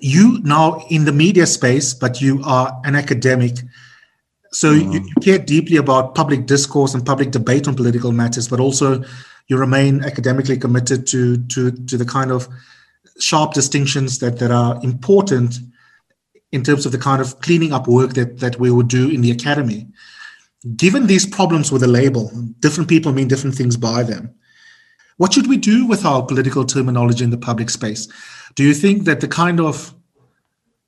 you 0.00 0.38
now 0.44 0.86
in 0.90 1.06
the 1.06 1.12
media 1.12 1.46
space, 1.46 1.92
but 1.92 2.20
you 2.20 2.40
are 2.44 2.80
an 2.84 2.94
academic. 2.94 3.56
So 4.52 4.72
mm. 4.72 4.92
you, 4.92 5.00
you 5.00 5.14
care 5.22 5.38
deeply 5.38 5.76
about 5.76 6.14
public 6.14 6.46
discourse 6.46 6.94
and 6.94 7.04
public 7.04 7.32
debate 7.32 7.66
on 7.66 7.74
political 7.74 8.12
matters, 8.12 8.46
but 8.46 8.60
also 8.60 9.02
you 9.48 9.56
remain 9.56 10.04
academically 10.04 10.56
committed 10.56 11.08
to 11.08 11.38
to 11.48 11.72
to 11.72 11.96
the 11.96 12.04
kind 12.04 12.30
of 12.30 12.48
sharp 13.18 13.54
distinctions 13.54 14.18
that, 14.18 14.38
that 14.38 14.50
are 14.50 14.82
important 14.82 15.58
in 16.52 16.62
terms 16.62 16.86
of 16.86 16.92
the 16.92 16.98
kind 16.98 17.20
of 17.20 17.40
cleaning 17.40 17.72
up 17.72 17.88
work 17.88 18.14
that, 18.14 18.38
that 18.38 18.58
we 18.58 18.70
would 18.70 18.88
do 18.88 19.10
in 19.10 19.20
the 19.20 19.30
academy. 19.30 19.86
Given 20.76 21.06
these 21.06 21.26
problems 21.26 21.70
with 21.70 21.82
the 21.82 21.88
label, 21.88 22.30
different 22.60 22.88
people 22.88 23.12
mean 23.12 23.28
different 23.28 23.56
things 23.56 23.76
by 23.76 24.02
them. 24.02 24.34
What 25.16 25.32
should 25.32 25.48
we 25.48 25.56
do 25.56 25.86
with 25.86 26.04
our 26.04 26.24
political 26.24 26.64
terminology 26.64 27.24
in 27.24 27.30
the 27.30 27.36
public 27.36 27.70
space? 27.70 28.08
Do 28.54 28.64
you 28.64 28.74
think 28.74 29.04
that 29.04 29.20
the 29.20 29.28
kind 29.28 29.60
of 29.60 29.94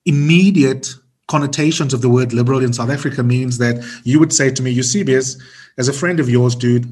immediate 0.04 0.94
connotations 1.28 1.92
of 1.92 2.00
the 2.00 2.08
word 2.08 2.32
liberal 2.32 2.62
in 2.62 2.72
South 2.72 2.90
Africa 2.90 3.22
means 3.22 3.58
that 3.58 3.84
you 4.04 4.18
would 4.18 4.32
say 4.32 4.50
to 4.50 4.62
me, 4.62 4.70
Eusebius, 4.70 5.36
as 5.78 5.88
a 5.88 5.92
friend 5.92 6.20
of 6.20 6.28
yours, 6.28 6.54
dude, 6.54 6.86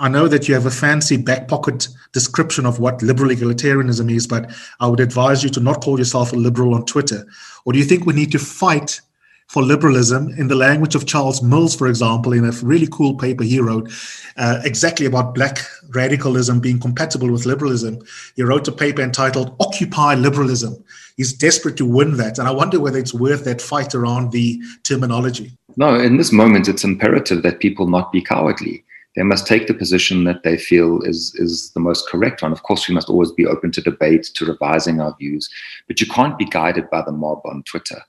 I 0.00 0.08
know 0.08 0.28
that 0.28 0.48
you 0.48 0.54
have 0.54 0.64
a 0.64 0.70
fancy 0.70 1.18
back 1.18 1.46
pocket 1.46 1.86
description 2.12 2.64
of 2.64 2.78
what 2.78 3.02
liberal 3.02 3.30
egalitarianism 3.30 4.10
is, 4.10 4.26
but 4.26 4.50
I 4.80 4.86
would 4.86 4.98
advise 4.98 5.44
you 5.44 5.50
to 5.50 5.60
not 5.60 5.82
call 5.82 5.98
yourself 5.98 6.32
a 6.32 6.36
liberal 6.36 6.74
on 6.74 6.86
Twitter. 6.86 7.26
Or 7.66 7.74
do 7.74 7.78
you 7.78 7.84
think 7.84 8.06
we 8.06 8.14
need 8.14 8.32
to 8.32 8.38
fight 8.38 9.02
for 9.48 9.62
liberalism 9.62 10.30
in 10.38 10.48
the 10.48 10.54
language 10.54 10.94
of 10.94 11.06
Charles 11.06 11.42
Mills, 11.42 11.76
for 11.76 11.86
example, 11.86 12.32
in 12.32 12.46
a 12.46 12.52
really 12.62 12.86
cool 12.90 13.14
paper 13.16 13.44
he 13.44 13.60
wrote 13.60 13.92
uh, 14.38 14.60
exactly 14.64 15.04
about 15.04 15.34
black 15.34 15.58
radicalism 15.90 16.60
being 16.60 16.80
compatible 16.80 17.30
with 17.30 17.44
liberalism? 17.44 17.98
He 18.36 18.42
wrote 18.42 18.66
a 18.68 18.72
paper 18.72 19.02
entitled 19.02 19.54
Occupy 19.60 20.14
Liberalism. 20.14 20.82
He's 21.18 21.34
desperate 21.34 21.76
to 21.76 21.84
win 21.84 22.16
that. 22.16 22.38
And 22.38 22.48
I 22.48 22.52
wonder 22.52 22.80
whether 22.80 22.98
it's 22.98 23.12
worth 23.12 23.44
that 23.44 23.60
fight 23.60 23.94
around 23.94 24.32
the 24.32 24.58
terminology. 24.82 25.58
No, 25.76 25.94
in 26.00 26.16
this 26.16 26.32
moment, 26.32 26.68
it's 26.68 26.84
imperative 26.84 27.42
that 27.42 27.60
people 27.60 27.86
not 27.86 28.12
be 28.12 28.22
cowardly 28.22 28.82
they 29.16 29.22
must 29.22 29.46
take 29.46 29.66
the 29.66 29.74
position 29.74 30.24
that 30.24 30.42
they 30.44 30.56
feel 30.56 31.02
is 31.02 31.34
is 31.36 31.72
the 31.72 31.80
most 31.80 32.08
correct 32.08 32.42
one. 32.42 32.52
Of 32.52 32.62
course, 32.62 32.88
we 32.88 32.94
must 32.94 33.08
always 33.08 33.32
be 33.32 33.46
open 33.46 33.72
to 33.72 33.80
debate, 33.80 34.30
to 34.34 34.46
revising 34.46 35.00
our 35.00 35.14
views, 35.18 35.48
but 35.88 36.00
you 36.00 36.06
can't 36.06 36.38
be 36.38 36.44
guided 36.44 36.88
by 36.90 37.02
the 37.02 37.12
mob 37.12 37.40
on 37.44 37.62
Twitter. 37.64 38.02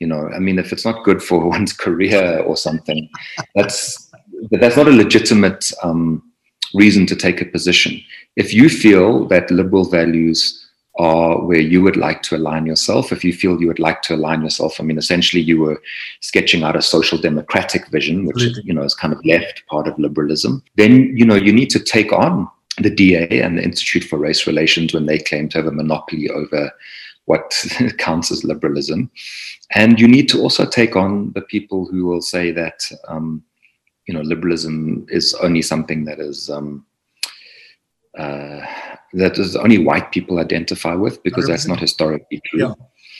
You 0.00 0.08
know, 0.08 0.28
I 0.34 0.40
mean, 0.40 0.58
if 0.58 0.72
it's 0.72 0.84
not 0.84 1.04
good 1.04 1.22
for 1.22 1.48
one's 1.56 1.72
career 1.72 2.40
or 2.40 2.56
something, 2.56 3.08
that's 3.54 4.10
that's 4.50 4.76
not 4.76 4.88
a 4.88 4.92
legitimate 4.92 5.70
um, 5.82 6.22
reason 6.74 7.06
to 7.06 7.16
take 7.16 7.40
a 7.40 7.44
position. 7.44 8.00
If 8.36 8.52
you 8.52 8.68
feel 8.68 9.26
that 9.28 9.50
liberal 9.50 9.84
values 9.84 10.61
are 10.96 11.40
where 11.40 11.60
you 11.60 11.82
would 11.82 11.96
like 11.96 12.22
to 12.22 12.36
align 12.36 12.66
yourself. 12.66 13.12
If 13.12 13.24
you 13.24 13.32
feel 13.32 13.60
you 13.60 13.66
would 13.68 13.78
like 13.78 14.02
to 14.02 14.14
align 14.14 14.42
yourself, 14.42 14.78
I 14.78 14.82
mean, 14.82 14.98
essentially 14.98 15.42
you 15.42 15.58
were 15.58 15.80
sketching 16.20 16.62
out 16.62 16.76
a 16.76 16.82
social 16.82 17.18
democratic 17.18 17.88
vision, 17.88 18.26
which 18.26 18.36
Absolutely. 18.36 18.62
you 18.66 18.74
know 18.74 18.82
is 18.82 18.94
kind 18.94 19.14
of 19.14 19.24
left 19.24 19.62
part 19.68 19.88
of 19.88 19.98
liberalism. 19.98 20.62
Then 20.76 21.16
you 21.16 21.24
know 21.24 21.34
you 21.34 21.52
need 21.52 21.70
to 21.70 21.80
take 21.80 22.12
on 22.12 22.48
the 22.78 22.90
DA 22.90 23.40
and 23.40 23.58
the 23.58 23.62
Institute 23.62 24.04
for 24.04 24.18
Race 24.18 24.46
Relations 24.46 24.92
when 24.92 25.06
they 25.06 25.18
claim 25.18 25.48
to 25.50 25.58
have 25.58 25.66
a 25.66 25.72
monopoly 25.72 26.28
over 26.30 26.70
what 27.24 27.64
counts 27.98 28.30
as 28.30 28.44
liberalism, 28.44 29.10
and 29.74 29.98
you 29.98 30.08
need 30.08 30.28
to 30.28 30.40
also 30.40 30.66
take 30.66 30.96
on 30.96 31.32
the 31.32 31.42
people 31.42 31.86
who 31.86 32.04
will 32.04 32.22
say 32.22 32.50
that 32.50 32.90
um, 33.08 33.42
you 34.06 34.12
know 34.12 34.20
liberalism 34.20 35.06
is 35.08 35.32
only 35.42 35.62
something 35.62 36.04
that 36.04 36.20
is 36.20 36.50
um, 36.50 36.84
uh, 38.18 38.60
that 39.14 39.38
is 39.38 39.56
only 39.56 39.78
white 39.78 40.12
people 40.12 40.38
identify 40.38 40.94
with 40.94 41.22
because 41.22 41.46
that's 41.46 41.66
not 41.66 41.80
historically 41.80 42.40
true. 42.46 42.60
Yeah. 42.60 42.74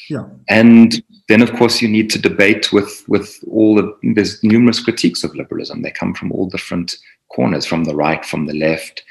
Yeah. 0.08 0.26
And 0.48 1.02
then, 1.28 1.42
of 1.42 1.52
course, 1.54 1.80
you 1.80 1.88
need 1.88 2.10
to 2.10 2.18
debate 2.18 2.72
with 2.72 3.04
with 3.08 3.42
all 3.50 3.76
the 3.76 3.96
there's 4.14 4.42
numerous 4.42 4.80
critiques 4.80 5.24
of 5.24 5.34
liberalism. 5.34 5.82
They 5.82 5.90
come 5.90 6.12
from 6.12 6.32
all 6.32 6.48
different 6.48 6.96
corners, 7.28 7.64
from 7.64 7.84
the 7.84 7.94
right, 7.94 8.24
from 8.24 8.46
the 8.46 8.52
left, 8.52 9.04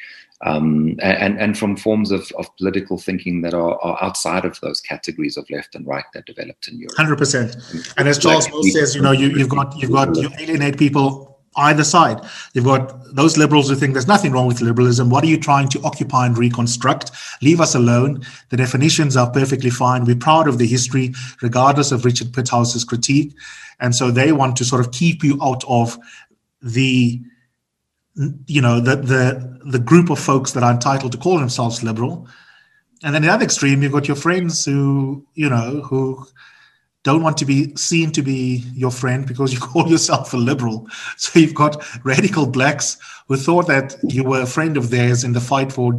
um, 0.45 0.97
and 1.01 1.39
and 1.39 1.57
from 1.57 1.77
forms 1.77 2.11
of, 2.11 2.31
of 2.37 2.55
political 2.57 2.97
thinking 2.97 3.41
that 3.41 3.53
are, 3.53 3.79
are 3.81 4.03
outside 4.03 4.45
of 4.45 4.59
those 4.61 4.81
categories 4.81 5.37
of 5.37 5.49
left 5.49 5.75
and 5.75 5.87
right 5.87 6.05
that 6.13 6.25
developed 6.25 6.67
in 6.67 6.77
Europe. 6.77 6.97
Hundred 6.97 7.17
percent. 7.17 7.55
And 7.97 8.07
as 8.07 8.19
Charles 8.19 8.49
like, 8.49 8.73
says, 8.73 8.93
you 8.93 9.01
know, 9.01 9.11
you, 9.11 9.29
you've 9.29 9.49
got 9.49 9.75
you've 9.77 9.91
got 9.91 10.15
you 10.17 10.29
alienate 10.39 10.77
people 10.77 11.30
either 11.57 11.83
side. 11.83 12.21
You've 12.53 12.65
got 12.65 13.13
those 13.13 13.37
liberals 13.37 13.69
who 13.69 13.75
think 13.75 13.93
there's 13.93 14.07
nothing 14.07 14.31
wrong 14.31 14.47
with 14.47 14.61
liberalism. 14.61 15.09
What 15.09 15.23
are 15.23 15.27
you 15.27 15.37
trying 15.37 15.67
to 15.69 15.81
occupy 15.83 16.25
and 16.25 16.37
reconstruct? 16.37 17.11
Leave 17.41 17.59
us 17.59 17.75
alone. 17.75 18.23
The 18.49 18.57
definitions 18.57 19.17
are 19.17 19.29
perfectly 19.29 19.69
fine. 19.69 20.05
We're 20.05 20.15
proud 20.15 20.47
of 20.47 20.57
the 20.57 20.67
history, 20.67 21.13
regardless 21.41 21.91
of 21.91 22.05
Richard 22.05 22.31
Pithouse's 22.31 22.85
critique. 22.85 23.33
And 23.79 23.95
so 23.95 24.11
they 24.11 24.31
want 24.31 24.55
to 24.57 24.65
sort 24.65 24.81
of 24.81 24.91
keep 24.91 25.23
you 25.23 25.37
out 25.41 25.63
of 25.67 25.97
the 26.61 27.21
you 28.45 28.61
know 28.61 28.79
the 28.79 28.97
the 28.97 29.59
the 29.65 29.79
group 29.79 30.09
of 30.09 30.19
folks 30.19 30.51
that 30.51 30.63
are 30.63 30.71
entitled 30.71 31.11
to 31.11 31.17
call 31.17 31.39
themselves 31.39 31.81
liberal 31.81 32.27
and 33.03 33.15
then 33.15 33.21
the 33.21 33.29
other 33.29 33.43
extreme 33.43 33.81
you've 33.81 33.93
got 33.93 34.07
your 34.07 34.17
friends 34.17 34.65
who 34.65 35.25
you 35.33 35.49
know 35.49 35.81
who 35.81 36.25
don't 37.03 37.23
want 37.23 37.37
to 37.37 37.45
be 37.45 37.75
seen 37.75 38.11
to 38.11 38.21
be 38.21 38.63
your 38.73 38.91
friend 38.91 39.27
because 39.27 39.53
you 39.53 39.59
call 39.71 39.87
yourself 39.87 40.33
a 40.33 40.37
liberal. 40.37 40.87
So 41.17 41.39
you've 41.39 41.55
got 41.55 41.83
radical 42.05 42.45
blacks 42.45 42.97
who 43.27 43.37
thought 43.37 43.67
that 43.67 43.95
you 44.03 44.23
were 44.23 44.41
a 44.41 44.45
friend 44.45 44.77
of 44.77 44.89
theirs 44.89 45.23
in 45.23 45.33
the 45.33 45.41
fight 45.41 45.71
for 45.71 45.93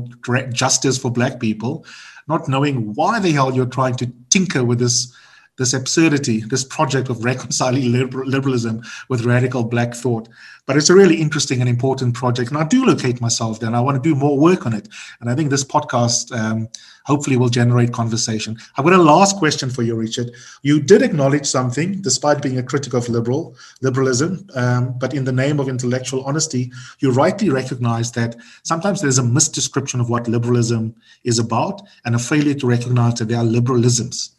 justice 0.52 0.98
for 0.98 1.10
black 1.10 1.40
people, 1.40 1.84
not 2.28 2.48
knowing 2.48 2.94
why 2.94 3.18
the 3.18 3.32
hell 3.32 3.52
you're 3.52 3.66
trying 3.66 3.96
to 3.96 4.12
tinker 4.30 4.64
with 4.64 4.78
this 4.78 5.12
this 5.58 5.74
absurdity, 5.74 6.40
this 6.40 6.64
project 6.64 7.08
of 7.08 7.24
reconciling 7.24 7.92
liberalism 8.24 8.82
with 9.08 9.24
radical 9.24 9.64
black 9.64 9.94
thought. 9.94 10.28
But 10.64 10.76
it's 10.76 10.90
a 10.90 10.94
really 10.94 11.16
interesting 11.16 11.60
and 11.60 11.68
important 11.68 12.14
project. 12.14 12.50
And 12.50 12.58
I 12.58 12.64
do 12.64 12.84
locate 12.84 13.20
myself 13.20 13.58
there 13.58 13.66
and 13.66 13.76
I 13.76 13.80
want 13.80 14.02
to 14.02 14.08
do 14.08 14.14
more 14.14 14.38
work 14.38 14.64
on 14.64 14.72
it. 14.72 14.88
And 15.20 15.28
I 15.28 15.34
think 15.34 15.50
this 15.50 15.64
podcast 15.64 16.32
um, 16.38 16.68
hopefully 17.04 17.36
will 17.36 17.48
generate 17.48 17.92
conversation. 17.92 18.56
I've 18.76 18.84
got 18.84 18.94
a 18.94 19.02
last 19.02 19.36
question 19.36 19.70
for 19.70 19.82
you, 19.82 19.96
Richard. 19.96 20.30
You 20.62 20.80
did 20.80 21.02
acknowledge 21.02 21.46
something, 21.46 22.00
despite 22.00 22.42
being 22.42 22.58
a 22.58 22.62
critic 22.62 22.94
of 22.94 23.08
liberal 23.08 23.56
liberalism, 23.80 24.46
um, 24.54 24.96
but 24.98 25.14
in 25.14 25.24
the 25.24 25.32
name 25.32 25.58
of 25.58 25.68
intellectual 25.68 26.24
honesty, 26.24 26.70
you 27.00 27.10
rightly 27.10 27.50
recognize 27.50 28.12
that 28.12 28.36
sometimes 28.62 29.00
there's 29.00 29.18
a 29.18 29.22
misdescription 29.22 30.00
of 30.00 30.08
what 30.08 30.28
liberalism 30.28 30.94
is 31.24 31.40
about 31.40 31.82
and 32.04 32.14
a 32.14 32.20
failure 32.20 32.54
to 32.54 32.68
recognize 32.68 33.14
that 33.14 33.26
there 33.26 33.38
are 33.38 33.44
liberalisms 33.44 34.30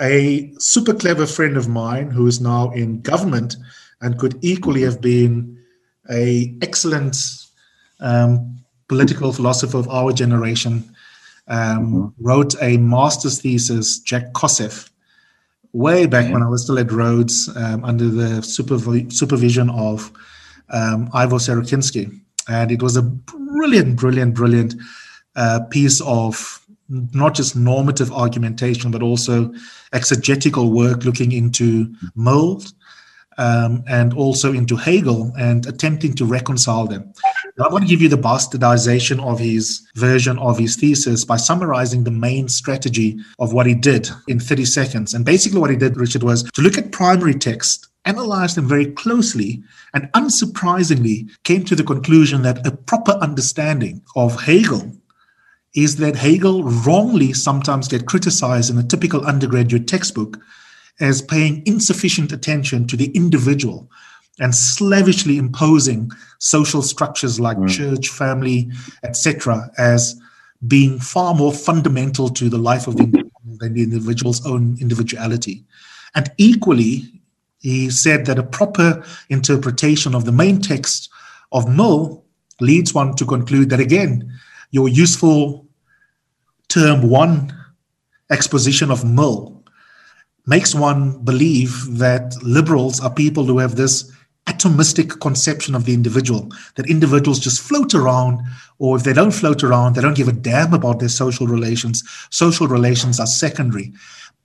a 0.00 0.52
super 0.58 0.94
clever 0.94 1.26
friend 1.26 1.56
of 1.56 1.68
mine 1.68 2.10
who 2.10 2.26
is 2.26 2.40
now 2.40 2.70
in 2.70 3.00
government 3.00 3.56
and 4.00 4.18
could 4.18 4.38
equally 4.42 4.82
have 4.82 5.00
been 5.00 5.58
a 6.10 6.54
excellent 6.62 7.16
um, 8.00 8.58
political 8.88 9.32
philosopher 9.32 9.78
of 9.78 9.88
our 9.88 10.12
generation 10.12 10.84
um, 11.48 11.92
mm-hmm. 11.92 12.24
wrote 12.24 12.54
a 12.62 12.76
master's 12.76 13.40
thesis 13.40 13.98
jack 13.98 14.32
kosseff 14.32 14.90
way 15.72 16.06
back 16.06 16.26
yeah. 16.26 16.32
when 16.32 16.42
i 16.42 16.48
was 16.48 16.62
still 16.62 16.78
at 16.78 16.90
rhodes 16.90 17.48
um, 17.56 17.84
under 17.84 18.08
the 18.08 18.40
supervi- 18.40 19.12
supervision 19.12 19.70
of 19.70 20.12
um, 20.70 21.08
ivor 21.12 21.36
sorokinsky 21.36 22.20
and 22.48 22.72
it 22.72 22.82
was 22.82 22.96
a 22.96 23.02
brilliant 23.02 23.96
brilliant 23.96 24.34
brilliant 24.34 24.74
uh, 25.36 25.60
piece 25.70 26.00
of 26.02 26.59
not 26.90 27.34
just 27.34 27.56
normative 27.56 28.12
argumentation, 28.12 28.90
but 28.90 29.02
also 29.02 29.52
exegetical 29.92 30.72
work 30.72 31.04
looking 31.04 31.32
into 31.32 31.94
Mill 32.16 32.62
um, 33.38 33.82
and 33.88 34.12
also 34.12 34.52
into 34.52 34.76
Hegel 34.76 35.32
and 35.38 35.66
attempting 35.66 36.14
to 36.14 36.24
reconcile 36.24 36.86
them. 36.86 37.12
Now, 37.56 37.66
I 37.66 37.72
want 37.72 37.84
to 37.84 37.88
give 37.88 38.02
you 38.02 38.08
the 38.08 38.18
bastardization 38.18 39.24
of 39.24 39.38
his 39.38 39.86
version 39.94 40.38
of 40.38 40.58
his 40.58 40.76
thesis 40.76 41.24
by 41.24 41.36
summarizing 41.36 42.04
the 42.04 42.10
main 42.10 42.48
strategy 42.48 43.18
of 43.38 43.52
what 43.52 43.66
he 43.66 43.74
did 43.74 44.10
in 44.28 44.40
30 44.40 44.64
seconds. 44.64 45.14
And 45.14 45.24
basically, 45.24 45.60
what 45.60 45.70
he 45.70 45.76
did, 45.76 45.96
Richard, 45.96 46.22
was 46.22 46.42
to 46.42 46.62
look 46.62 46.76
at 46.76 46.92
primary 46.92 47.34
text 47.34 47.86
analyzed 48.06 48.56
them 48.56 48.66
very 48.66 48.86
closely 48.86 49.62
and 49.92 50.10
unsurprisingly 50.12 51.28
came 51.44 51.64
to 51.64 51.76
the 51.76 51.84
conclusion 51.84 52.40
that 52.42 52.66
a 52.66 52.70
proper 52.70 53.12
understanding 53.20 54.02
of 54.16 54.40
Hegel 54.40 54.90
is 55.74 55.96
that 55.96 56.16
Hegel 56.16 56.64
wrongly 56.64 57.32
sometimes 57.32 57.88
get 57.88 58.06
criticized 58.06 58.70
in 58.70 58.78
a 58.78 58.82
typical 58.82 59.24
undergraduate 59.24 59.86
textbook 59.86 60.38
as 60.98 61.22
paying 61.22 61.62
insufficient 61.66 62.32
attention 62.32 62.86
to 62.88 62.96
the 62.96 63.10
individual 63.12 63.90
and 64.38 64.54
slavishly 64.54 65.36
imposing 65.36 66.10
social 66.38 66.82
structures 66.82 67.38
like 67.38 67.56
mm. 67.58 67.68
church, 67.68 68.08
family, 68.08 68.70
etc., 69.04 69.70
as 69.78 70.20
being 70.66 70.98
far 70.98 71.34
more 71.34 71.52
fundamental 71.52 72.28
to 72.28 72.48
the 72.48 72.58
life 72.58 72.86
of 72.86 72.96
the 72.96 73.04
individual 73.04 73.30
than 73.58 73.74
the 73.74 73.82
individual's 73.82 74.44
own 74.46 74.76
individuality. 74.80 75.64
And 76.14 76.30
equally, 76.38 77.20
he 77.60 77.90
said 77.90 78.26
that 78.26 78.38
a 78.38 78.42
proper 78.42 79.04
interpretation 79.28 80.14
of 80.14 80.24
the 80.24 80.32
main 80.32 80.60
text 80.60 81.10
of 81.52 81.68
Mill 81.68 82.24
leads 82.60 82.92
one 82.92 83.14
to 83.16 83.24
conclude 83.24 83.70
that 83.70 83.80
again, 83.80 84.32
your 84.70 84.88
useful 84.88 85.66
term 86.68 87.08
one 87.08 87.52
exposition 88.30 88.90
of 88.90 89.04
Mill 89.04 89.62
makes 90.46 90.74
one 90.74 91.22
believe 91.24 91.98
that 91.98 92.34
liberals 92.42 93.00
are 93.00 93.12
people 93.12 93.44
who 93.44 93.58
have 93.58 93.76
this 93.76 94.10
atomistic 94.46 95.20
conception 95.20 95.74
of 95.74 95.84
the 95.84 95.94
individual, 95.94 96.48
that 96.74 96.88
individuals 96.88 97.38
just 97.38 97.60
float 97.60 97.94
around, 97.94 98.40
or 98.78 98.96
if 98.96 99.04
they 99.04 99.12
don't 99.12 99.32
float 99.32 99.62
around, 99.62 99.94
they 99.94 100.00
don't 100.00 100.16
give 100.16 100.28
a 100.28 100.32
damn 100.32 100.72
about 100.72 100.98
their 100.98 101.08
social 101.08 101.46
relations. 101.46 102.02
Social 102.30 102.66
relations 102.66 103.20
are 103.20 103.26
secondary. 103.26 103.92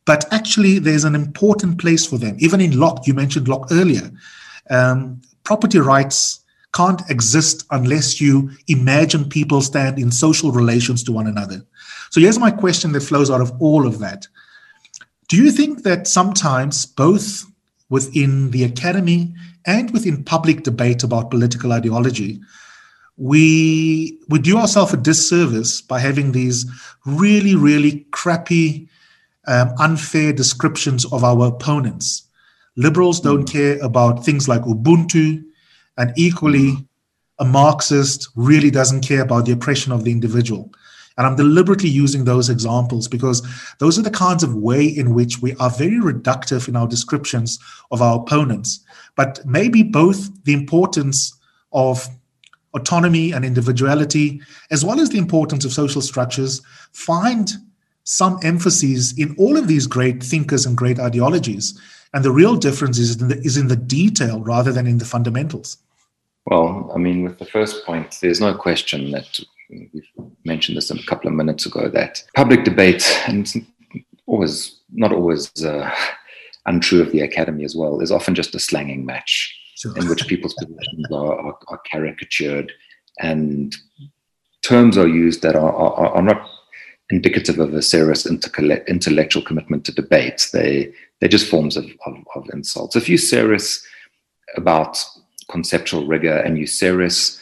But 0.05 0.31
actually, 0.31 0.77
there's 0.79 1.05
an 1.05 1.15
important 1.15 1.79
place 1.79 2.05
for 2.05 2.17
them. 2.17 2.35
Even 2.39 2.61
in 2.61 2.79
Locke, 2.79 3.07
you 3.07 3.13
mentioned 3.13 3.47
Locke 3.47 3.67
earlier. 3.71 4.11
Um, 4.69 5.21
property 5.43 5.79
rights 5.79 6.44
can't 6.75 7.01
exist 7.09 7.65
unless 7.71 8.19
you 8.19 8.51
imagine 8.67 9.29
people 9.29 9.61
stand 9.61 9.97
in 9.97 10.11
social 10.11 10.51
relations 10.51 11.03
to 11.03 11.11
one 11.11 11.25
another. 11.25 11.65
So 12.11 12.19
here's 12.19 12.37
my 12.37 12.51
question 12.51 12.91
that 12.91 13.01
flows 13.01 13.31
out 13.31 13.41
of 13.41 13.51
all 13.61 13.87
of 13.87 13.99
that. 13.99 14.27
Do 15.29 15.37
you 15.37 15.51
think 15.51 15.83
that 15.83 16.07
sometimes 16.07 16.85
both 16.85 17.45
within 17.89 18.51
the 18.51 18.63
academy 18.63 19.33
and 19.65 19.89
within 19.91 20.23
public 20.23 20.63
debate 20.63 21.03
about 21.03 21.31
political 21.31 21.71
ideology, 21.71 22.41
we 23.17 24.19
we 24.27 24.39
do 24.39 24.57
ourselves 24.57 24.93
a 24.93 24.97
disservice 24.97 25.81
by 25.81 25.99
having 25.99 26.33
these 26.33 26.65
really, 27.05 27.55
really 27.55 28.05
crappy, 28.11 28.89
um, 29.47 29.71
unfair 29.79 30.33
descriptions 30.33 31.05
of 31.05 31.23
our 31.23 31.47
opponents. 31.47 32.27
Liberals 32.75 33.21
don't 33.21 33.45
mm. 33.45 33.51
care 33.51 33.79
about 33.81 34.25
things 34.25 34.49
like 34.49 34.63
Ubuntu, 34.63 35.41
and 35.97 36.13
equally, 36.17 36.87
a 37.39 37.45
Marxist 37.45 38.29
really 38.35 38.71
doesn't 38.71 39.01
care 39.01 39.21
about 39.21 39.45
the 39.45 39.51
oppression 39.51 39.91
of 39.91 40.03
the 40.03 40.11
individual. 40.11 40.71
And 41.17 41.25
I'm 41.25 41.35
deliberately 41.35 41.89
using 41.89 42.25
those 42.25 42.49
examples 42.49 43.07
because 43.07 43.41
those 43.79 43.97
are 43.97 44.01
the 44.01 44.11
kinds 44.11 44.43
of 44.43 44.55
way 44.55 44.85
in 44.85 45.13
which 45.13 45.41
we 45.41 45.55
are 45.55 45.69
very 45.69 45.99
reductive 45.99 46.67
in 46.67 46.75
our 46.75 46.87
descriptions 46.87 47.57
of 47.91 48.01
our 48.01 48.19
opponents. 48.19 48.81
But 49.15 49.39
maybe 49.45 49.81
both 49.81 50.43
the 50.43 50.53
importance 50.53 51.37
of 51.71 52.07
autonomy 52.73 53.31
and 53.31 53.45
individuality, 53.45 54.41
as 54.71 54.83
well 54.83 54.99
as 54.99 55.09
the 55.09 55.17
importance 55.17 55.63
of 55.63 55.71
social 55.71 56.01
structures, 56.01 56.61
find 56.91 57.51
some 58.03 58.37
emphases 58.43 59.17
in 59.17 59.35
all 59.37 59.57
of 59.57 59.67
these 59.67 59.87
great 59.87 60.21
thinkers 60.21 60.65
and 60.65 60.77
great 60.77 60.99
ideologies. 60.99 61.79
And 62.13 62.23
the 62.23 62.31
real 62.31 62.55
difference 62.55 62.99
is 62.99 63.19
in 63.21 63.29
the, 63.29 63.37
is 63.39 63.57
in 63.57 63.67
the 63.69 63.75
detail 63.77 64.41
rather 64.41 64.73
than 64.73 64.85
in 64.85 64.97
the 64.97 65.05
fundamentals. 65.05 65.77
Well, 66.45 66.91
I 66.93 66.99
mean, 66.99 67.23
with 67.23 67.39
the 67.39 67.45
first 67.45 67.85
point, 67.85 68.19
there's 68.21 68.41
no 68.41 68.53
question 68.53 69.11
that 69.11 69.39
we've 69.69 70.09
mentioned 70.43 70.77
this 70.77 70.91
a 70.91 71.03
couple 71.05 71.27
of 71.27 71.33
minutes 71.33 71.65
ago 71.65 71.89
that 71.89 72.23
public 72.35 72.63
debate 72.63 73.03
and 73.27 73.51
always 74.27 74.79
not 74.91 75.11
always 75.11 75.51
uh, 75.63 75.89
untrue 76.65 77.01
of 77.01 77.11
the 77.11 77.21
academy 77.21 77.63
as 77.63 77.75
well 77.75 77.99
is 77.99 78.11
often 78.11 78.35
just 78.35 78.55
a 78.55 78.59
slanging 78.59 79.05
match 79.05 79.57
sure. 79.75 79.97
in 79.97 80.07
which 80.07 80.27
people's 80.27 80.53
positions 80.55 81.07
are, 81.11 81.39
are, 81.39 81.57
are, 81.67 81.81
caricatured 81.91 82.71
and 83.19 83.75
terms 84.61 84.97
are 84.97 85.07
used 85.07 85.41
that 85.41 85.55
are, 85.55 85.73
are, 85.73 86.15
are 86.15 86.21
not 86.21 86.49
indicative 87.09 87.59
of 87.59 87.73
a 87.73 87.81
serious 87.81 88.25
intellectual 88.25 89.43
commitment 89.43 89.85
to 89.85 89.91
debate. 89.91 90.49
They 90.53 90.91
they're 91.19 91.29
just 91.29 91.49
forms 91.49 91.77
of, 91.77 91.85
of, 92.05 92.15
of 92.35 92.49
insults. 92.51 92.95
If 92.95 93.07
you're 93.07 93.17
serious 93.17 93.85
about 94.57 95.03
conceptual 95.49 96.05
rigor 96.07 96.37
and 96.37 96.57
you're 96.57 96.67
serious 96.67 97.41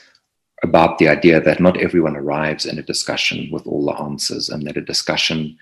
about 0.64 0.98
the 0.98 1.10
idea 1.10 1.42
that 1.42 1.60
not 1.60 1.78
everyone 1.78 2.16
arrives 2.16 2.66
in 2.66 2.80
a 2.80 2.84
discussion 2.84 3.50
with 3.52 3.68
all 3.68 3.86
the 3.86 4.00
answers 4.00 4.50
and 4.50 4.66
that 4.66 4.78
a 4.78 4.82
discussion 4.82 5.58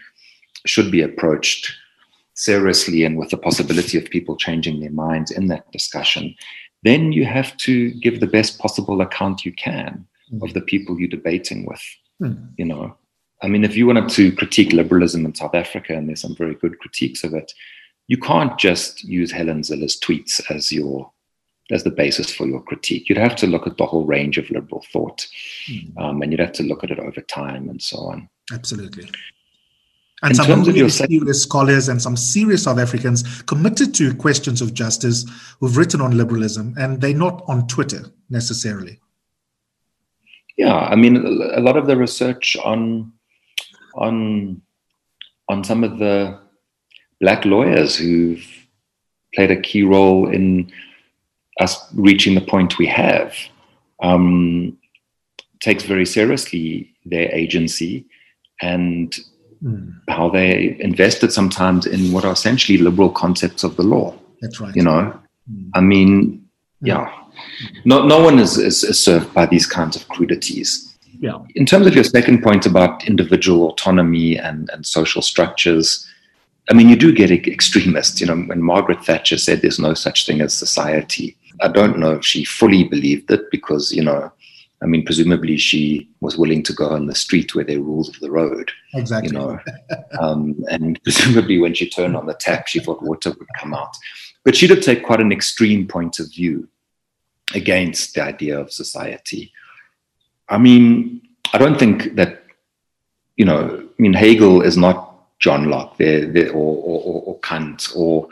should 0.65 0.91
be 0.91 1.01
approached 1.01 1.73
seriously 2.36 3.04
and 3.04 3.17
with 3.17 3.30
the 3.30 3.38
possibility 3.38 3.97
of 3.97 4.06
people 4.06 4.36
changing 4.36 4.80
their 4.80 4.91
minds 4.91 5.32
in 5.32 5.47
that 5.47 5.71
discussion, 5.71 6.36
then 6.84 7.12
you 7.12 7.25
have 7.25 7.56
to 7.58 7.91
give 7.95 8.19
the 8.19 8.27
best 8.27 8.60
possible 8.60 9.01
account 9.01 9.45
you 9.45 9.51
can 9.54 10.06
mm. 10.32 10.43
of 10.43 10.54
the 10.54 10.62
people 10.62 10.99
you're 10.99 11.10
debating 11.10 11.65
with. 11.65 11.84
Mm. 12.21 12.49
You 12.58 12.65
know, 12.65 12.95
I 13.41 13.47
mean, 13.47 13.63
if 13.63 13.75
you 13.75 13.88
wanted 13.88 14.10
to 14.10 14.32
critique 14.34 14.71
liberalism 14.71 15.25
in 15.25 15.36
South 15.36 15.56
Africa, 15.56 15.93
and 15.93 16.08
there's 16.08 16.21
some 16.21 16.36
very 16.36 16.56
good 16.56 16.80
critiques 16.80 17.23
of 17.23 17.34
it, 17.34 17.51
you 18.08 18.17
can't 18.17 18.58
just 18.58 19.04
use 19.04 19.32
Helen 19.32 19.63
Zille's 19.63 19.99
tweets 19.99 20.41
as 20.51 20.71
your 20.71 21.12
as 21.71 21.84
the 21.84 21.91
basis 21.91 22.31
for 22.34 22.47
your 22.47 22.62
critique. 22.62 23.10
You'd 23.10 23.17
have 23.17 23.36
to 23.38 23.47
look 23.47 23.65
at 23.65 23.77
the 23.77 23.86
whole 23.86 24.05
range 24.05 24.38
of 24.38 24.49
liberal 24.49 24.84
thought, 24.91 25.27
mm. 25.69 25.97
um, 25.97 26.21
and 26.21 26.31
you'd 26.31 26.41
have 26.41 26.51
to 26.53 26.63
look 26.63 26.84
at 26.84 26.91
it 26.91 26.99
over 26.99 27.21
time 27.21 27.69
and 27.69 27.81
so 27.81 27.97
on. 27.97 28.29
Absolutely. 28.53 29.10
And 30.23 30.31
In 30.31 30.36
some 30.36 30.63
really 30.63 30.88
serious 30.89 31.43
scholars 31.43 31.89
and 31.89 31.99
some 31.99 32.15
serious 32.15 32.63
South 32.63 32.77
Africans 32.77 33.41
committed 33.43 33.95
to 33.95 34.13
questions 34.13 34.62
of 34.62 34.73
justice 34.73 35.25
who've 35.60 35.75
written 35.75 35.99
on 35.99 36.15
liberalism, 36.15 36.75
and 36.77 37.01
they're 37.01 37.15
not 37.15 37.43
on 37.47 37.67
Twitter 37.67 38.05
necessarily. 38.29 38.99
Yeah, 40.57 40.75
I 40.75 40.95
mean, 40.95 41.17
a 41.17 41.60
lot 41.60 41.75
of 41.75 41.88
the 41.88 41.97
research 41.97 42.55
on 42.63 43.13
on 43.95 44.62
on 45.49 45.63
some 45.63 45.84
of 45.84 45.97
the 45.97 46.39
black 47.19 47.45
lawyers 47.45 47.95
who've 47.95 48.45
played 49.34 49.51
a 49.51 49.60
key 49.60 49.84
role 49.84 50.29
in 50.29 50.71
us 51.62 51.88
reaching 51.93 52.36
the 52.36 52.41
point 52.41 52.78
we 52.78 52.88
have 52.88 53.34
um, 54.02 54.78
takes 55.62 55.84
very 55.84 56.06
seriously 56.06 56.93
their 57.06 57.30
agency 57.32 58.06
and 58.62 59.19
mm. 59.63 59.93
how 60.10 60.30
they 60.30 60.76
invested 60.80 61.32
sometimes 61.32 61.86
in 61.86 62.12
what 62.12 62.26
are 62.26 62.34
essentially 62.34 62.78
liberal 62.78 63.10
concepts 63.10 63.63
of 63.63 63.76
the 63.76 63.84
law. 63.84 64.17
That's 64.41 64.60
right. 64.60 64.76
You 64.76 64.84
know, 64.84 65.19
mm. 65.52 65.69
I 65.74 65.82
mean, 65.82 66.47
yeah, 66.82 67.12
no, 67.86 68.06
no 68.06 68.21
one 68.21 68.39
is, 68.39 68.58
is, 68.58 68.84
is 68.84 69.02
served 69.02 69.34
by 69.34 69.45
these 69.45 69.67
kinds 69.67 69.95
of 69.95 70.08
crudities. 70.08 70.97
Yeah. 71.19 71.38
In 71.56 71.65
terms 71.65 71.86
of 71.86 71.93
your 71.93 72.04
second 72.04 72.41
point 72.41 72.65
about 72.65 73.06
individual 73.06 73.69
autonomy 73.69 74.38
and, 74.38 74.69
and 74.74 74.86
social 74.86 75.21
structures, 75.21 76.08
I 76.69 76.74
mean, 76.74 76.89
you 76.89 76.95
do 76.95 77.13
get 77.13 77.32
extremists. 77.32 78.19
You 78.21 78.28
know, 78.28 78.38
when 78.38 78.62
Margaret 78.62 79.04
Thatcher 79.06 79.38
said 79.38 79.62
there's 79.62 79.80
no 79.80 79.93
such 79.93 80.26
thing 80.26 80.41
as 80.41 80.54
society, 80.54 81.38
I 81.59 81.67
don't 81.67 81.99
know 81.99 82.13
if 82.13 82.25
she 82.25 82.43
fully 82.43 82.83
believed 82.83 83.31
it 83.31 83.49
because, 83.51 83.91
you 83.91 84.03
know, 84.03 84.31
I 84.83 84.87
mean, 84.87 85.05
presumably 85.05 85.57
she 85.57 86.09
was 86.21 86.37
willing 86.37 86.63
to 86.63 86.73
go 86.73 86.89
on 86.89 87.05
the 87.05 87.13
street 87.13 87.53
where 87.53 87.65
rules 87.65 88.09
of 88.09 88.19
the 88.19 88.31
road. 88.31 88.71
Exactly. 88.95 89.29
You 89.29 89.33
know, 89.33 89.59
um, 90.19 90.63
and 90.69 90.99
presumably 91.03 91.59
when 91.59 91.73
she 91.73 91.89
turned 91.89 92.15
on 92.15 92.25
the 92.25 92.33
tap, 92.33 92.67
she 92.67 92.79
thought 92.79 93.03
water 93.03 93.29
would 93.29 93.47
come 93.59 93.73
out. 93.73 93.95
But 94.43 94.55
she 94.55 94.67
did 94.67 94.81
take 94.81 95.03
quite 95.03 95.21
an 95.21 95.31
extreme 95.31 95.87
point 95.87 96.19
of 96.19 96.31
view 96.31 96.67
against 97.53 98.15
the 98.15 98.23
idea 98.23 98.59
of 98.59 98.71
society. 98.71 99.51
I 100.49 100.57
mean, 100.57 101.21
I 101.53 101.59
don't 101.59 101.77
think 101.77 102.15
that, 102.15 102.43
you 103.37 103.45
know, 103.45 103.87
I 103.87 104.01
mean, 104.01 104.13
Hegel 104.13 104.61
is 104.61 104.77
not 104.77 105.11
John 105.41 105.69
Locke 105.69 105.97
they're, 105.97 106.25
they're, 106.25 106.51
or, 106.51 106.77
or, 106.77 107.21
or 107.23 107.39
Kant 107.39 107.89
or 107.95 108.30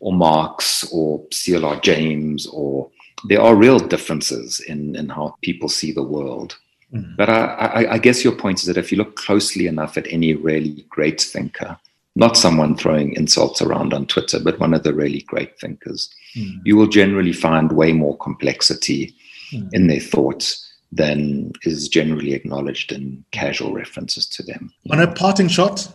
or 0.00 0.12
Marx 0.12 0.84
or 0.92 1.24
C.L.R. 1.32 1.80
James, 1.80 2.46
or 2.46 2.90
there 3.24 3.40
are 3.40 3.56
real 3.56 3.78
differences 3.78 4.60
in, 4.60 4.94
in 4.96 5.08
how 5.08 5.36
people 5.42 5.68
see 5.68 5.92
the 5.92 6.02
world. 6.02 6.56
Mm. 6.94 7.16
But 7.16 7.28
I, 7.28 7.42
I, 7.44 7.92
I, 7.94 7.98
guess 7.98 8.24
your 8.24 8.34
point 8.34 8.60
is 8.60 8.66
that 8.66 8.78
if 8.78 8.90
you 8.92 8.98
look 8.98 9.16
closely 9.16 9.66
enough 9.66 9.98
at 9.98 10.06
any 10.08 10.34
really 10.34 10.86
great 10.88 11.20
thinker, 11.20 11.76
not 12.16 12.36
someone 12.36 12.76
throwing 12.76 13.12
insults 13.14 13.60
around 13.60 13.92
on 13.92 14.06
Twitter, 14.06 14.40
but 14.40 14.58
one 14.58 14.72
of 14.72 14.84
the 14.84 14.94
really 14.94 15.22
great 15.22 15.58
thinkers, 15.58 16.08
mm. 16.36 16.60
you 16.64 16.76
will 16.76 16.86
generally 16.86 17.32
find 17.32 17.72
way 17.72 17.92
more 17.92 18.16
complexity 18.18 19.14
mm. 19.52 19.68
in 19.72 19.88
their 19.88 20.00
thoughts 20.00 20.64
than 20.90 21.52
is 21.64 21.88
generally 21.88 22.32
acknowledged 22.32 22.92
in 22.92 23.22
casual 23.32 23.74
references 23.74 24.26
to 24.26 24.42
them. 24.42 24.72
On 24.90 25.00
a 25.00 25.12
parting 25.12 25.48
shot, 25.48 25.86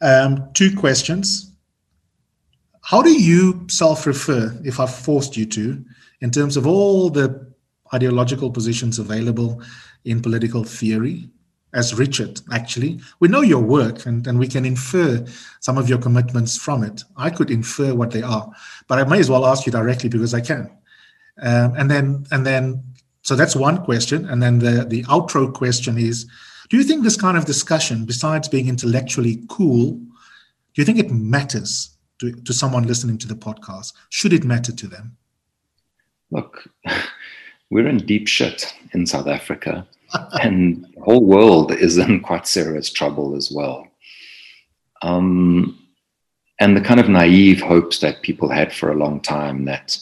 um, 0.00 0.48
two 0.54 0.74
questions. 0.76 1.52
How 2.82 3.02
do 3.02 3.10
you 3.10 3.66
self 3.68 4.06
refer, 4.06 4.56
if 4.64 4.78
I've 4.78 4.94
forced 4.94 5.36
you 5.36 5.46
to, 5.46 5.84
in 6.20 6.30
terms 6.30 6.56
of 6.56 6.66
all 6.66 7.10
the 7.10 7.52
ideological 7.92 8.50
positions 8.50 8.98
available 8.98 9.62
in 10.04 10.22
political 10.22 10.64
theory? 10.64 11.30
As 11.74 11.94
Richard, 11.94 12.40
actually, 12.52 13.00
we 13.20 13.28
know 13.28 13.42
your 13.42 13.60
work 13.60 14.06
and, 14.06 14.26
and 14.26 14.38
we 14.38 14.48
can 14.48 14.64
infer 14.64 15.26
some 15.60 15.76
of 15.76 15.88
your 15.88 15.98
commitments 15.98 16.56
from 16.56 16.82
it. 16.82 17.02
I 17.16 17.28
could 17.28 17.50
infer 17.50 17.94
what 17.94 18.12
they 18.12 18.22
are, 18.22 18.50
but 18.86 18.98
I 18.98 19.04
may 19.04 19.18
as 19.18 19.28
well 19.28 19.44
ask 19.44 19.66
you 19.66 19.72
directly 19.72 20.08
because 20.08 20.32
I 20.32 20.40
can. 20.40 20.70
Um, 21.42 21.74
and 21.76 21.90
then, 21.90 22.24
and 22.30 22.46
then, 22.46 22.82
so 23.22 23.36
that's 23.36 23.56
one 23.56 23.84
question. 23.84 24.26
And 24.26 24.42
then 24.42 24.60
the, 24.60 24.86
the 24.88 25.02
outro 25.04 25.52
question 25.52 25.98
is 25.98 26.26
Do 26.68 26.76
you 26.76 26.82
think 26.82 27.02
this 27.02 27.16
kind 27.16 27.36
of 27.36 27.44
discussion, 27.44 28.04
besides 28.04 28.48
being 28.48 28.68
intellectually 28.68 29.42
cool, 29.48 29.92
do 29.92 30.82
you 30.82 30.84
think 30.84 30.98
it 30.98 31.10
matters 31.10 31.96
to, 32.20 32.32
to 32.32 32.52
someone 32.52 32.86
listening 32.86 33.18
to 33.18 33.28
the 33.28 33.34
podcast? 33.34 33.92
Should 34.10 34.32
it 34.32 34.44
matter 34.44 34.72
to 34.72 34.86
them? 34.86 35.16
Look, 36.30 36.68
we're 37.70 37.88
in 37.88 37.98
deep 37.98 38.28
shit 38.28 38.74
in 38.92 39.06
South 39.06 39.26
Africa, 39.26 39.86
and 40.42 40.84
the 40.94 41.00
whole 41.02 41.24
world 41.24 41.72
is 41.72 41.98
in 41.98 42.20
quite 42.20 42.46
serious 42.46 42.90
trouble 42.90 43.36
as 43.36 43.50
well. 43.50 43.86
Um, 45.02 45.78
and 46.58 46.76
the 46.76 46.80
kind 46.80 47.00
of 47.00 47.08
naive 47.08 47.60
hopes 47.60 47.98
that 48.00 48.22
people 48.22 48.48
had 48.48 48.72
for 48.72 48.90
a 48.90 48.96
long 48.96 49.20
time 49.20 49.66
that 49.66 49.98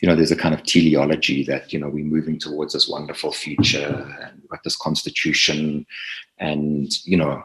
you 0.00 0.08
know 0.08 0.14
there's 0.14 0.30
a 0.30 0.36
kind 0.36 0.54
of 0.54 0.62
teleology 0.62 1.44
that 1.44 1.72
you 1.72 1.78
know 1.78 1.88
we're 1.88 2.04
moving 2.04 2.38
towards 2.38 2.72
this 2.72 2.88
wonderful 2.88 3.32
future 3.32 4.16
and 4.22 4.42
got 4.48 4.62
this 4.64 4.76
constitution 4.76 5.86
and 6.38 7.04
you 7.04 7.16
know 7.16 7.42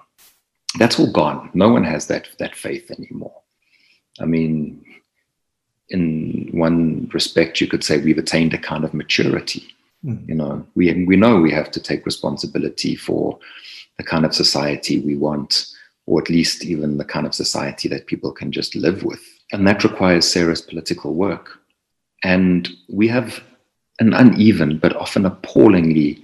that's 0.77 0.99
all 0.99 1.11
gone 1.11 1.49
no 1.53 1.69
one 1.69 1.83
has 1.83 2.07
that 2.07 2.27
that 2.39 2.55
faith 2.55 2.91
anymore 2.91 3.41
i 4.19 4.25
mean 4.25 4.83
in 5.89 6.49
one 6.51 7.09
respect 7.13 7.61
you 7.61 7.67
could 7.67 7.83
say 7.83 7.99
we've 7.99 8.17
attained 8.17 8.53
a 8.53 8.57
kind 8.57 8.83
of 8.83 8.93
maturity 8.93 9.67
mm. 10.03 10.27
you 10.27 10.35
know 10.35 10.65
we 10.75 11.05
we 11.05 11.15
know 11.15 11.39
we 11.39 11.51
have 11.51 11.69
to 11.71 11.79
take 11.79 12.05
responsibility 12.05 12.95
for 12.95 13.37
the 13.97 14.03
kind 14.03 14.25
of 14.25 14.33
society 14.33 14.99
we 14.99 15.15
want 15.15 15.67
or 16.05 16.21
at 16.21 16.29
least 16.29 16.63
even 16.63 16.97
the 16.97 17.05
kind 17.05 17.25
of 17.25 17.33
society 17.33 17.87
that 17.89 18.05
people 18.05 18.31
can 18.31 18.51
just 18.51 18.75
live 18.75 19.03
with. 19.03 19.21
And 19.51 19.67
that 19.67 19.83
requires 19.83 20.27
serious 20.27 20.61
political 20.61 21.13
work. 21.13 21.59
And 22.25 22.67
we 22.89 23.07
have 23.09 23.43
an 23.99 24.11
uneven 24.13 24.79
but 24.79 24.95
often 24.95 25.27
appallingly 25.27 26.19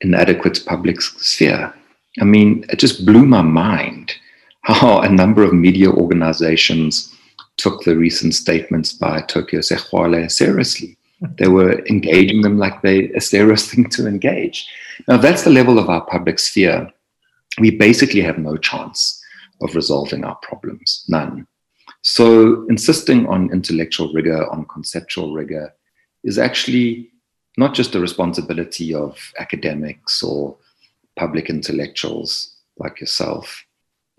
inadequate 0.00 0.64
public 0.64 1.02
sphere. 1.02 1.74
I 2.20 2.24
mean, 2.24 2.64
it 2.68 2.78
just 2.78 3.04
blew 3.04 3.26
my 3.26 3.42
mind 3.42 4.14
how 4.62 5.00
a 5.00 5.08
number 5.08 5.42
of 5.42 5.52
media 5.52 5.90
organizations 5.90 7.12
took 7.56 7.82
the 7.82 7.96
recent 7.96 8.34
statements 8.34 8.92
by 8.92 9.22
Tokyo 9.22 9.58
Sexwale 9.58 10.30
seriously. 10.30 10.96
They 11.38 11.48
were 11.48 11.84
engaging 11.86 12.42
them 12.42 12.56
like 12.56 12.82
they 12.82 13.10
a 13.10 13.20
serious 13.20 13.68
thing 13.70 13.88
to 13.90 14.06
engage. 14.06 14.68
Now, 15.08 15.16
that's 15.16 15.42
the 15.42 15.50
level 15.50 15.80
of 15.80 15.90
our 15.90 16.04
public 16.06 16.38
sphere 16.38 16.92
we 17.58 17.70
basically 17.70 18.20
have 18.20 18.38
no 18.38 18.56
chance 18.56 19.20
of 19.62 19.74
resolving 19.74 20.24
our 20.24 20.36
problems, 20.36 21.04
none. 21.08 21.46
So, 22.06 22.66
insisting 22.68 23.26
on 23.28 23.50
intellectual 23.50 24.12
rigor, 24.12 24.46
on 24.52 24.66
conceptual 24.66 25.32
rigor, 25.32 25.74
is 26.22 26.38
actually 26.38 27.10
not 27.56 27.72
just 27.72 27.92
the 27.92 28.00
responsibility 28.00 28.92
of 28.92 29.32
academics 29.38 30.22
or 30.22 30.54
public 31.16 31.48
intellectuals 31.48 32.56
like 32.76 33.00
yourself. 33.00 33.64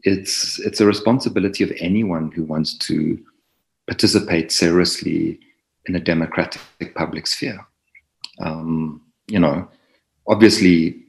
It's, 0.04 0.60
it's 0.60 0.82
a 0.82 0.86
responsibility 0.88 1.64
of 1.64 1.72
anyone 1.80 2.32
who 2.32 2.44
wants 2.44 2.76
to 2.80 3.24
participate 3.86 4.52
seriously 4.52 5.40
in 5.86 5.96
a 5.96 6.00
democratic 6.00 6.96
public 6.96 7.28
sphere. 7.28 7.68
Um, 8.40 9.02
you 9.28 9.38
know, 9.38 9.68
obviously, 10.28 11.04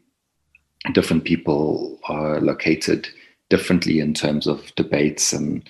different 0.93 1.25
people 1.25 1.99
are 2.05 2.39
located 2.39 3.09
differently 3.49 4.01
in 4.01 4.13
terms 4.13 4.47
of 4.47 4.75
debates 4.75 5.33
and 5.33 5.67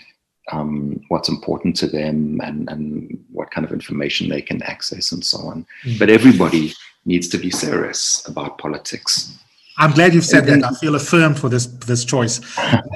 um, 0.53 1.01
what's 1.09 1.29
important 1.29 1.77
to 1.77 1.87
them 1.87 2.41
and, 2.43 2.69
and 2.69 3.25
what 3.33 3.51
kind 3.51 3.65
of 3.65 3.73
information 3.73 4.29
they 4.29 4.41
can 4.41 4.63
access 4.63 5.13
and 5.13 5.25
so 5.25 5.39
on. 5.39 5.67
Mm. 5.85 5.99
But 5.99 6.11
everybody 6.11 6.73
needs 7.05 7.29
to 7.29 7.39
be 7.39 7.51
serious 7.51 8.27
about 8.29 8.59
politics. 8.59 9.37
I'm 9.79 9.93
glad 9.93 10.15
you've 10.15 10.25
said 10.25 10.49
and, 10.49 10.63
that. 10.63 10.73
I 10.73 10.75
feel 10.77 10.95
affirmed 10.95 11.39
for 11.39 11.49
this 11.49 11.67
this 11.67 12.05
choice. 12.05 12.41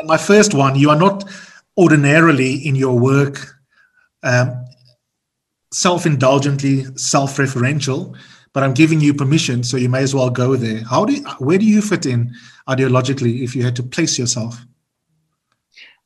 my 0.05 0.17
first 0.17 0.55
one, 0.55 0.77
you 0.77 0.91
are 0.91 0.99
not 0.99 1.29
ordinarily 1.77 2.55
in 2.55 2.75
your 2.75 2.99
work 2.99 3.55
um, 4.23 4.65
self-indulgently 5.73 6.85
self-referential 6.97 8.17
but 8.53 8.63
I'm 8.63 8.75
giving 8.75 9.01
you 9.01 9.15
permission, 9.15 9.63
so 9.63 9.77
you 9.77 9.89
may 9.89 10.03
as 10.03 10.15
well 10.15 10.31
go 10.31 10.57
there. 10.57 10.83
How 10.85 11.05
do 11.05 11.15
you, 11.15 11.23
where 11.39 11.59
do 11.59 11.65
you 11.65 11.81
fit 11.81 12.07
in 12.07 12.35
ideologically 12.69 13.43
if 13.43 13.55
you 13.55 13.63
had 13.63 13.77
to 13.77 13.83
place 13.83 14.19
yourself? 14.19 14.61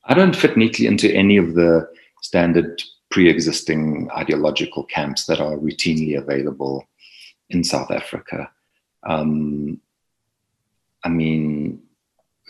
I 0.06 0.14
don't 0.14 0.36
fit 0.36 0.56
neatly 0.56 0.86
into 0.86 1.10
any 1.12 1.36
of 1.36 1.54
the 1.54 1.88
standard 2.22 2.82
pre-existing 3.10 4.10
ideological 4.16 4.84
camps 4.84 5.26
that 5.26 5.40
are 5.40 5.56
routinely 5.56 6.18
available 6.18 6.86
in 7.50 7.62
South 7.62 7.90
Africa. 7.90 8.50
Um, 9.04 9.80
I 11.04 11.08
mean, 11.08 11.82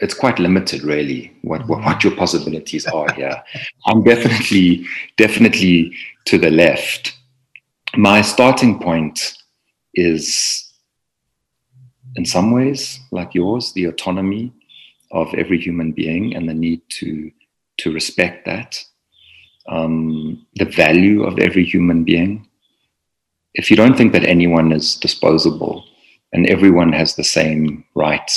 it's 0.01 0.15
quite 0.15 0.39
limited, 0.39 0.83
really, 0.83 1.37
what, 1.43 1.67
what, 1.69 1.85
what 1.85 2.03
your 2.03 2.17
possibilities 2.17 2.87
are 2.87 3.13
here. 3.13 3.43
I'm 3.87 4.03
definitely, 4.03 4.87
definitely 5.17 5.95
to 6.27 6.39
the 6.39 6.51
left. 6.51 7.17
My 7.97 8.23
starting 8.23 8.81
point 8.81 9.37
is 9.95 10.73
in 12.17 12.25
some 12.25 12.51
ways 12.53 13.01
like 13.13 13.35
yours 13.35 13.73
the 13.73 13.85
autonomy 13.85 14.53
of 15.13 15.33
every 15.35 15.61
human 15.61 15.93
being 15.93 16.35
and 16.35 16.49
the 16.49 16.55
need 16.55 16.81
to 16.89 17.31
to 17.79 17.93
respect 17.93 18.45
that 18.47 18.83
um, 19.69 20.47
the 20.57 20.65
value 20.65 21.25
of 21.25 21.39
every 21.39 21.65
human 21.65 22.05
being 22.05 22.49
if 23.55 23.71
you 23.71 23.77
don't 23.77 23.97
think 23.97 24.13
that 24.13 24.25
anyone 24.25 24.73
is 24.73 24.97
disposable 24.97 25.85
and 26.33 26.47
everyone 26.47 26.93
has 26.93 27.15
the 27.15 27.25
same 27.25 27.85
right 27.95 28.31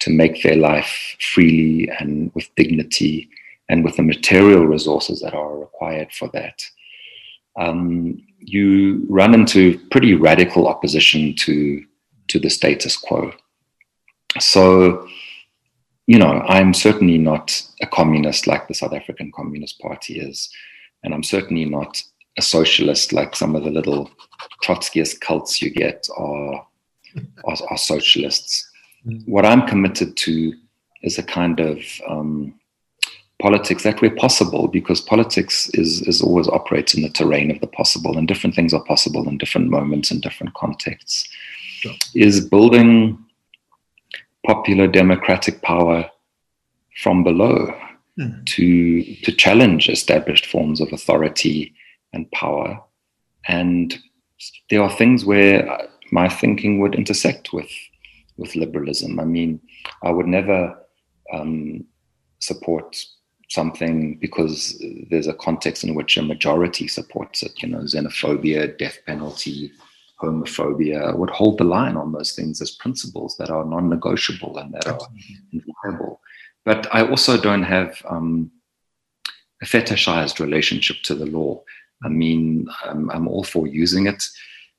to 0.00 0.10
make 0.10 0.42
their 0.42 0.56
life 0.56 1.16
freely 1.20 1.88
and 2.00 2.32
with 2.34 2.52
dignity 2.56 3.28
and 3.68 3.84
with 3.84 3.96
the 3.96 4.02
material 4.02 4.66
resources 4.66 5.20
that 5.20 5.34
are 5.34 5.56
required 5.58 6.12
for 6.12 6.28
that 6.32 6.62
um, 7.56 8.20
you 8.38 9.06
run 9.08 9.34
into 9.34 9.78
pretty 9.90 10.14
radical 10.14 10.68
opposition 10.68 11.34
to 11.34 11.84
to 12.28 12.38
the 12.38 12.50
status 12.50 12.96
quo. 12.96 13.32
So, 14.40 15.08
you 16.06 16.18
know, 16.18 16.42
I'm 16.46 16.72
certainly 16.72 17.18
not 17.18 17.62
a 17.82 17.86
communist 17.86 18.46
like 18.46 18.68
the 18.68 18.74
South 18.74 18.92
African 18.92 19.32
Communist 19.32 19.80
Party 19.80 20.20
is, 20.20 20.50
and 21.02 21.12
I'm 21.12 21.22
certainly 21.22 21.64
not 21.64 22.02
a 22.38 22.42
socialist 22.42 23.12
like 23.12 23.34
some 23.34 23.56
of 23.56 23.64
the 23.64 23.70
little 23.70 24.10
Trotskyist 24.62 25.20
cults 25.20 25.60
you 25.60 25.70
get 25.70 26.06
are 26.16 26.66
are, 27.44 27.56
are 27.70 27.78
socialists. 27.78 28.70
Mm. 29.06 29.26
What 29.26 29.46
I'm 29.46 29.66
committed 29.66 30.16
to 30.18 30.52
is 31.02 31.18
a 31.18 31.22
kind 31.22 31.60
of 31.60 31.78
um, 32.08 32.54
politics 33.40 33.82
that 33.82 34.00
where 34.00 34.14
possible, 34.14 34.68
because 34.68 35.00
politics 35.00 35.68
is, 35.74 36.02
is 36.02 36.22
always 36.22 36.48
operates 36.48 36.94
in 36.94 37.02
the 37.02 37.10
terrain 37.10 37.50
of 37.50 37.60
the 37.60 37.66
possible, 37.66 38.16
and 38.18 38.28
different 38.28 38.54
things 38.54 38.72
are 38.72 38.84
possible 38.84 39.28
in 39.28 39.38
different 39.38 39.70
moments 39.70 40.10
and 40.10 40.22
different 40.22 40.54
contexts, 40.54 41.28
sure. 41.80 41.92
is 42.14 42.44
building 42.44 43.18
popular 44.46 44.86
democratic 44.86 45.62
power 45.62 46.08
from 47.02 47.24
below 47.24 47.74
mm. 48.18 48.46
to 48.46 49.02
to 49.22 49.32
challenge 49.32 49.88
established 49.88 50.46
forms 50.46 50.80
of 50.80 50.92
authority 50.92 51.74
and 52.12 52.30
power. 52.30 52.80
And 53.48 53.96
there 54.70 54.82
are 54.82 54.90
things 54.90 55.24
where 55.24 55.88
my 56.12 56.28
thinking 56.28 56.80
would 56.80 56.94
intersect 56.94 57.52
with 57.52 57.70
with 58.36 58.56
liberalism. 58.56 59.18
I 59.18 59.24
mean, 59.24 59.60
I 60.02 60.10
would 60.10 60.26
never 60.26 60.76
um, 61.32 61.84
support 62.40 62.96
something 63.48 64.18
because 64.18 64.82
there's 65.10 65.28
a 65.28 65.34
context 65.34 65.84
in 65.84 65.94
which 65.94 66.16
a 66.16 66.22
majority 66.22 66.88
supports 66.88 67.42
it. 67.42 67.62
You 67.62 67.68
know, 67.68 67.80
xenophobia, 67.80 68.76
death 68.78 68.98
penalty, 69.06 69.72
homophobia 70.20 71.16
would 71.16 71.30
hold 71.30 71.58
the 71.58 71.64
line 71.64 71.96
on 71.96 72.12
those 72.12 72.32
things 72.32 72.60
as 72.62 72.70
principles 72.70 73.36
that 73.36 73.50
are 73.50 73.64
non-negotiable 73.64 74.56
and 74.58 74.72
that 74.74 74.86
are 74.86 74.98
inviolable. 75.52 76.20
But 76.64 76.92
I 76.94 77.06
also 77.06 77.40
don't 77.40 77.62
have 77.62 78.02
um, 78.08 78.50
a 79.62 79.66
fetishized 79.66 80.40
relationship 80.40 80.96
to 81.04 81.14
the 81.14 81.26
law. 81.26 81.62
I 82.02 82.08
mean, 82.08 82.68
I'm, 82.84 83.10
I'm 83.10 83.28
all 83.28 83.44
for 83.44 83.66
using 83.66 84.06
it 84.06 84.26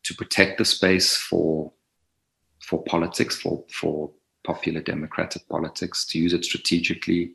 to 0.03 0.15
protect 0.15 0.57
the 0.57 0.65
space 0.65 1.15
for 1.15 1.71
for 2.59 2.83
politics, 2.83 3.39
for 3.39 3.63
for 3.69 4.11
popular 4.43 4.81
democratic 4.81 5.47
politics, 5.47 6.05
to 6.07 6.19
use 6.19 6.33
it 6.33 6.43
strategically 6.43 7.33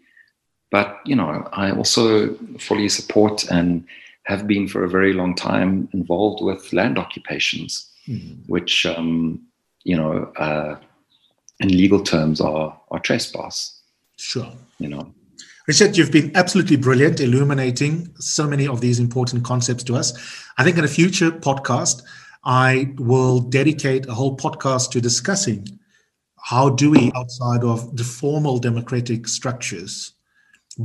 but 0.73 1.01
you 1.05 1.15
know, 1.15 1.47
I 1.53 1.71
also 1.71 2.35
fully 2.59 2.89
support 2.89 3.45
and 3.51 3.87
have 4.25 4.47
been 4.47 4.67
for 4.67 4.83
a 4.83 4.89
very 4.89 5.13
long 5.13 5.35
time 5.37 5.89
involved 5.93 6.43
with 6.43 6.73
land 6.73 6.99
occupations, 6.99 7.92
mm-hmm. 8.09 8.43
which 8.47 8.87
um, 8.87 9.47
you 9.85 9.97
know, 9.97 10.33
uh, 10.37 10.77
in 11.61 11.69
legal 11.69 12.03
terms, 12.03 12.41
are 12.41 12.79
are 12.91 13.01
trespass. 13.01 13.81
Sure. 14.17 14.53
You 14.79 14.89
know. 14.89 15.15
Richard, 15.69 15.97
you've 15.97 16.11
been 16.11 16.33
absolutely 16.35 16.77
brilliant 16.77 17.21
illuminating 17.21 18.13
so 18.19 18.49
many 18.49 18.67
of 18.67 18.81
these 18.81 18.99
important 18.99 19.45
concepts 19.45 19.85
to 19.85 19.95
us. 19.95 20.13
I 20.59 20.65
think 20.65 20.77
in 20.77 20.85
a 20.85 20.89
future 20.89 21.31
podcast, 21.31 22.03
I 22.45 22.93
will 22.99 23.39
dedicate 23.39 24.07
a 24.07 24.15
whole 24.15 24.37
podcast 24.37 24.91
to 24.91 25.01
discussing 25.01 25.79
how 26.43 26.71
do 26.71 26.91
we, 26.91 27.13
outside 27.15 27.63
of 27.63 27.97
the 27.97 28.03
formal 28.03 28.59
democratic 28.59 29.29
structures, 29.29 30.15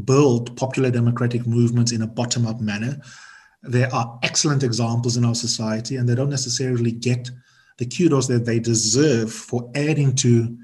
build 0.06 0.56
popular 0.56 0.92
democratic 0.92 1.48
movements 1.48 1.92
in 1.92 2.04
a 2.04 2.08
bottom 2.08 2.46
up 2.46 2.62
manner? 2.62 3.02
There 3.68 3.94
are 3.94 4.20
excellent 4.24 4.64
examples 4.64 5.18
in 5.18 5.26
our 5.26 5.36
society, 5.36 5.98
and 5.98 6.08
they 6.08 6.16
don't 6.16 6.30
necessarily 6.30 6.92
get 6.92 7.30
the 7.78 7.86
kudos 7.86 8.28
that 8.28 8.46
they 8.46 8.60
deserve 8.60 9.32
for 9.32 9.70
adding 9.76 10.16
to 10.16 10.58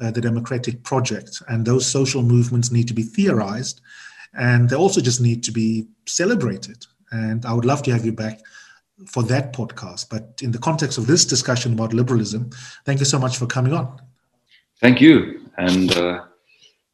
uh, 0.00 0.10
the 0.10 0.20
democratic 0.20 0.82
project. 0.82 1.42
And 1.48 1.64
those 1.64 1.86
social 1.86 2.22
movements 2.22 2.70
need 2.70 2.88
to 2.88 2.94
be 2.94 3.02
theorized, 3.02 3.80
and 4.34 4.68
they 4.68 4.76
also 4.76 5.00
just 5.00 5.20
need 5.20 5.42
to 5.44 5.52
be 5.52 5.86
celebrated. 6.06 6.86
And 7.10 7.44
I 7.44 7.52
would 7.52 7.64
love 7.64 7.82
to 7.84 7.92
have 7.92 8.04
you 8.04 8.12
back 8.12 8.40
for 9.06 9.22
that 9.24 9.52
podcast. 9.52 10.08
But 10.08 10.40
in 10.42 10.52
the 10.52 10.58
context 10.58 10.98
of 10.98 11.06
this 11.06 11.24
discussion 11.24 11.72
about 11.72 11.92
liberalism, 11.92 12.50
thank 12.84 13.00
you 13.00 13.06
so 13.06 13.18
much 13.18 13.36
for 13.36 13.46
coming 13.46 13.72
on. 13.72 14.00
Thank 14.80 15.00
you. 15.00 15.48
And 15.58 15.92
uh, 15.96 16.24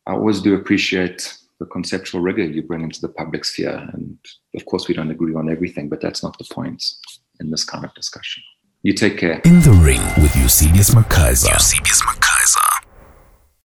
I 0.07 0.13
always 0.13 0.41
do 0.41 0.55
appreciate 0.55 1.37
the 1.61 1.67
conceptual 1.67 2.21
rigor 2.21 2.45
you 2.45 2.63
bring 2.63 2.83
into 2.83 3.01
the 3.01 3.09
public 3.09 3.45
sphere. 3.45 3.89
And 3.93 4.19
of 4.57 4.65
course, 4.65 4.89
we 4.89 4.95
don't 4.95 5.11
agree 5.11 5.35
on 5.35 5.51
everything, 5.51 5.89
but 5.89 6.01
that's 6.01 6.23
not 6.23 6.37
the 6.39 6.47
point 6.53 6.83
in 7.39 7.51
this 7.51 7.65
kind 7.65 7.85
of 7.85 7.95
discussion. 7.95 8.43
You 8.83 8.95
take 8.95 9.19
care. 9.19 9.41
In 9.45 9.61
the 9.61 9.73
Ring 9.85 10.01
with 10.23 10.35
Eusebius 10.37 10.91
McKaiser. 10.95 11.53
Eusebius. 11.53 12.01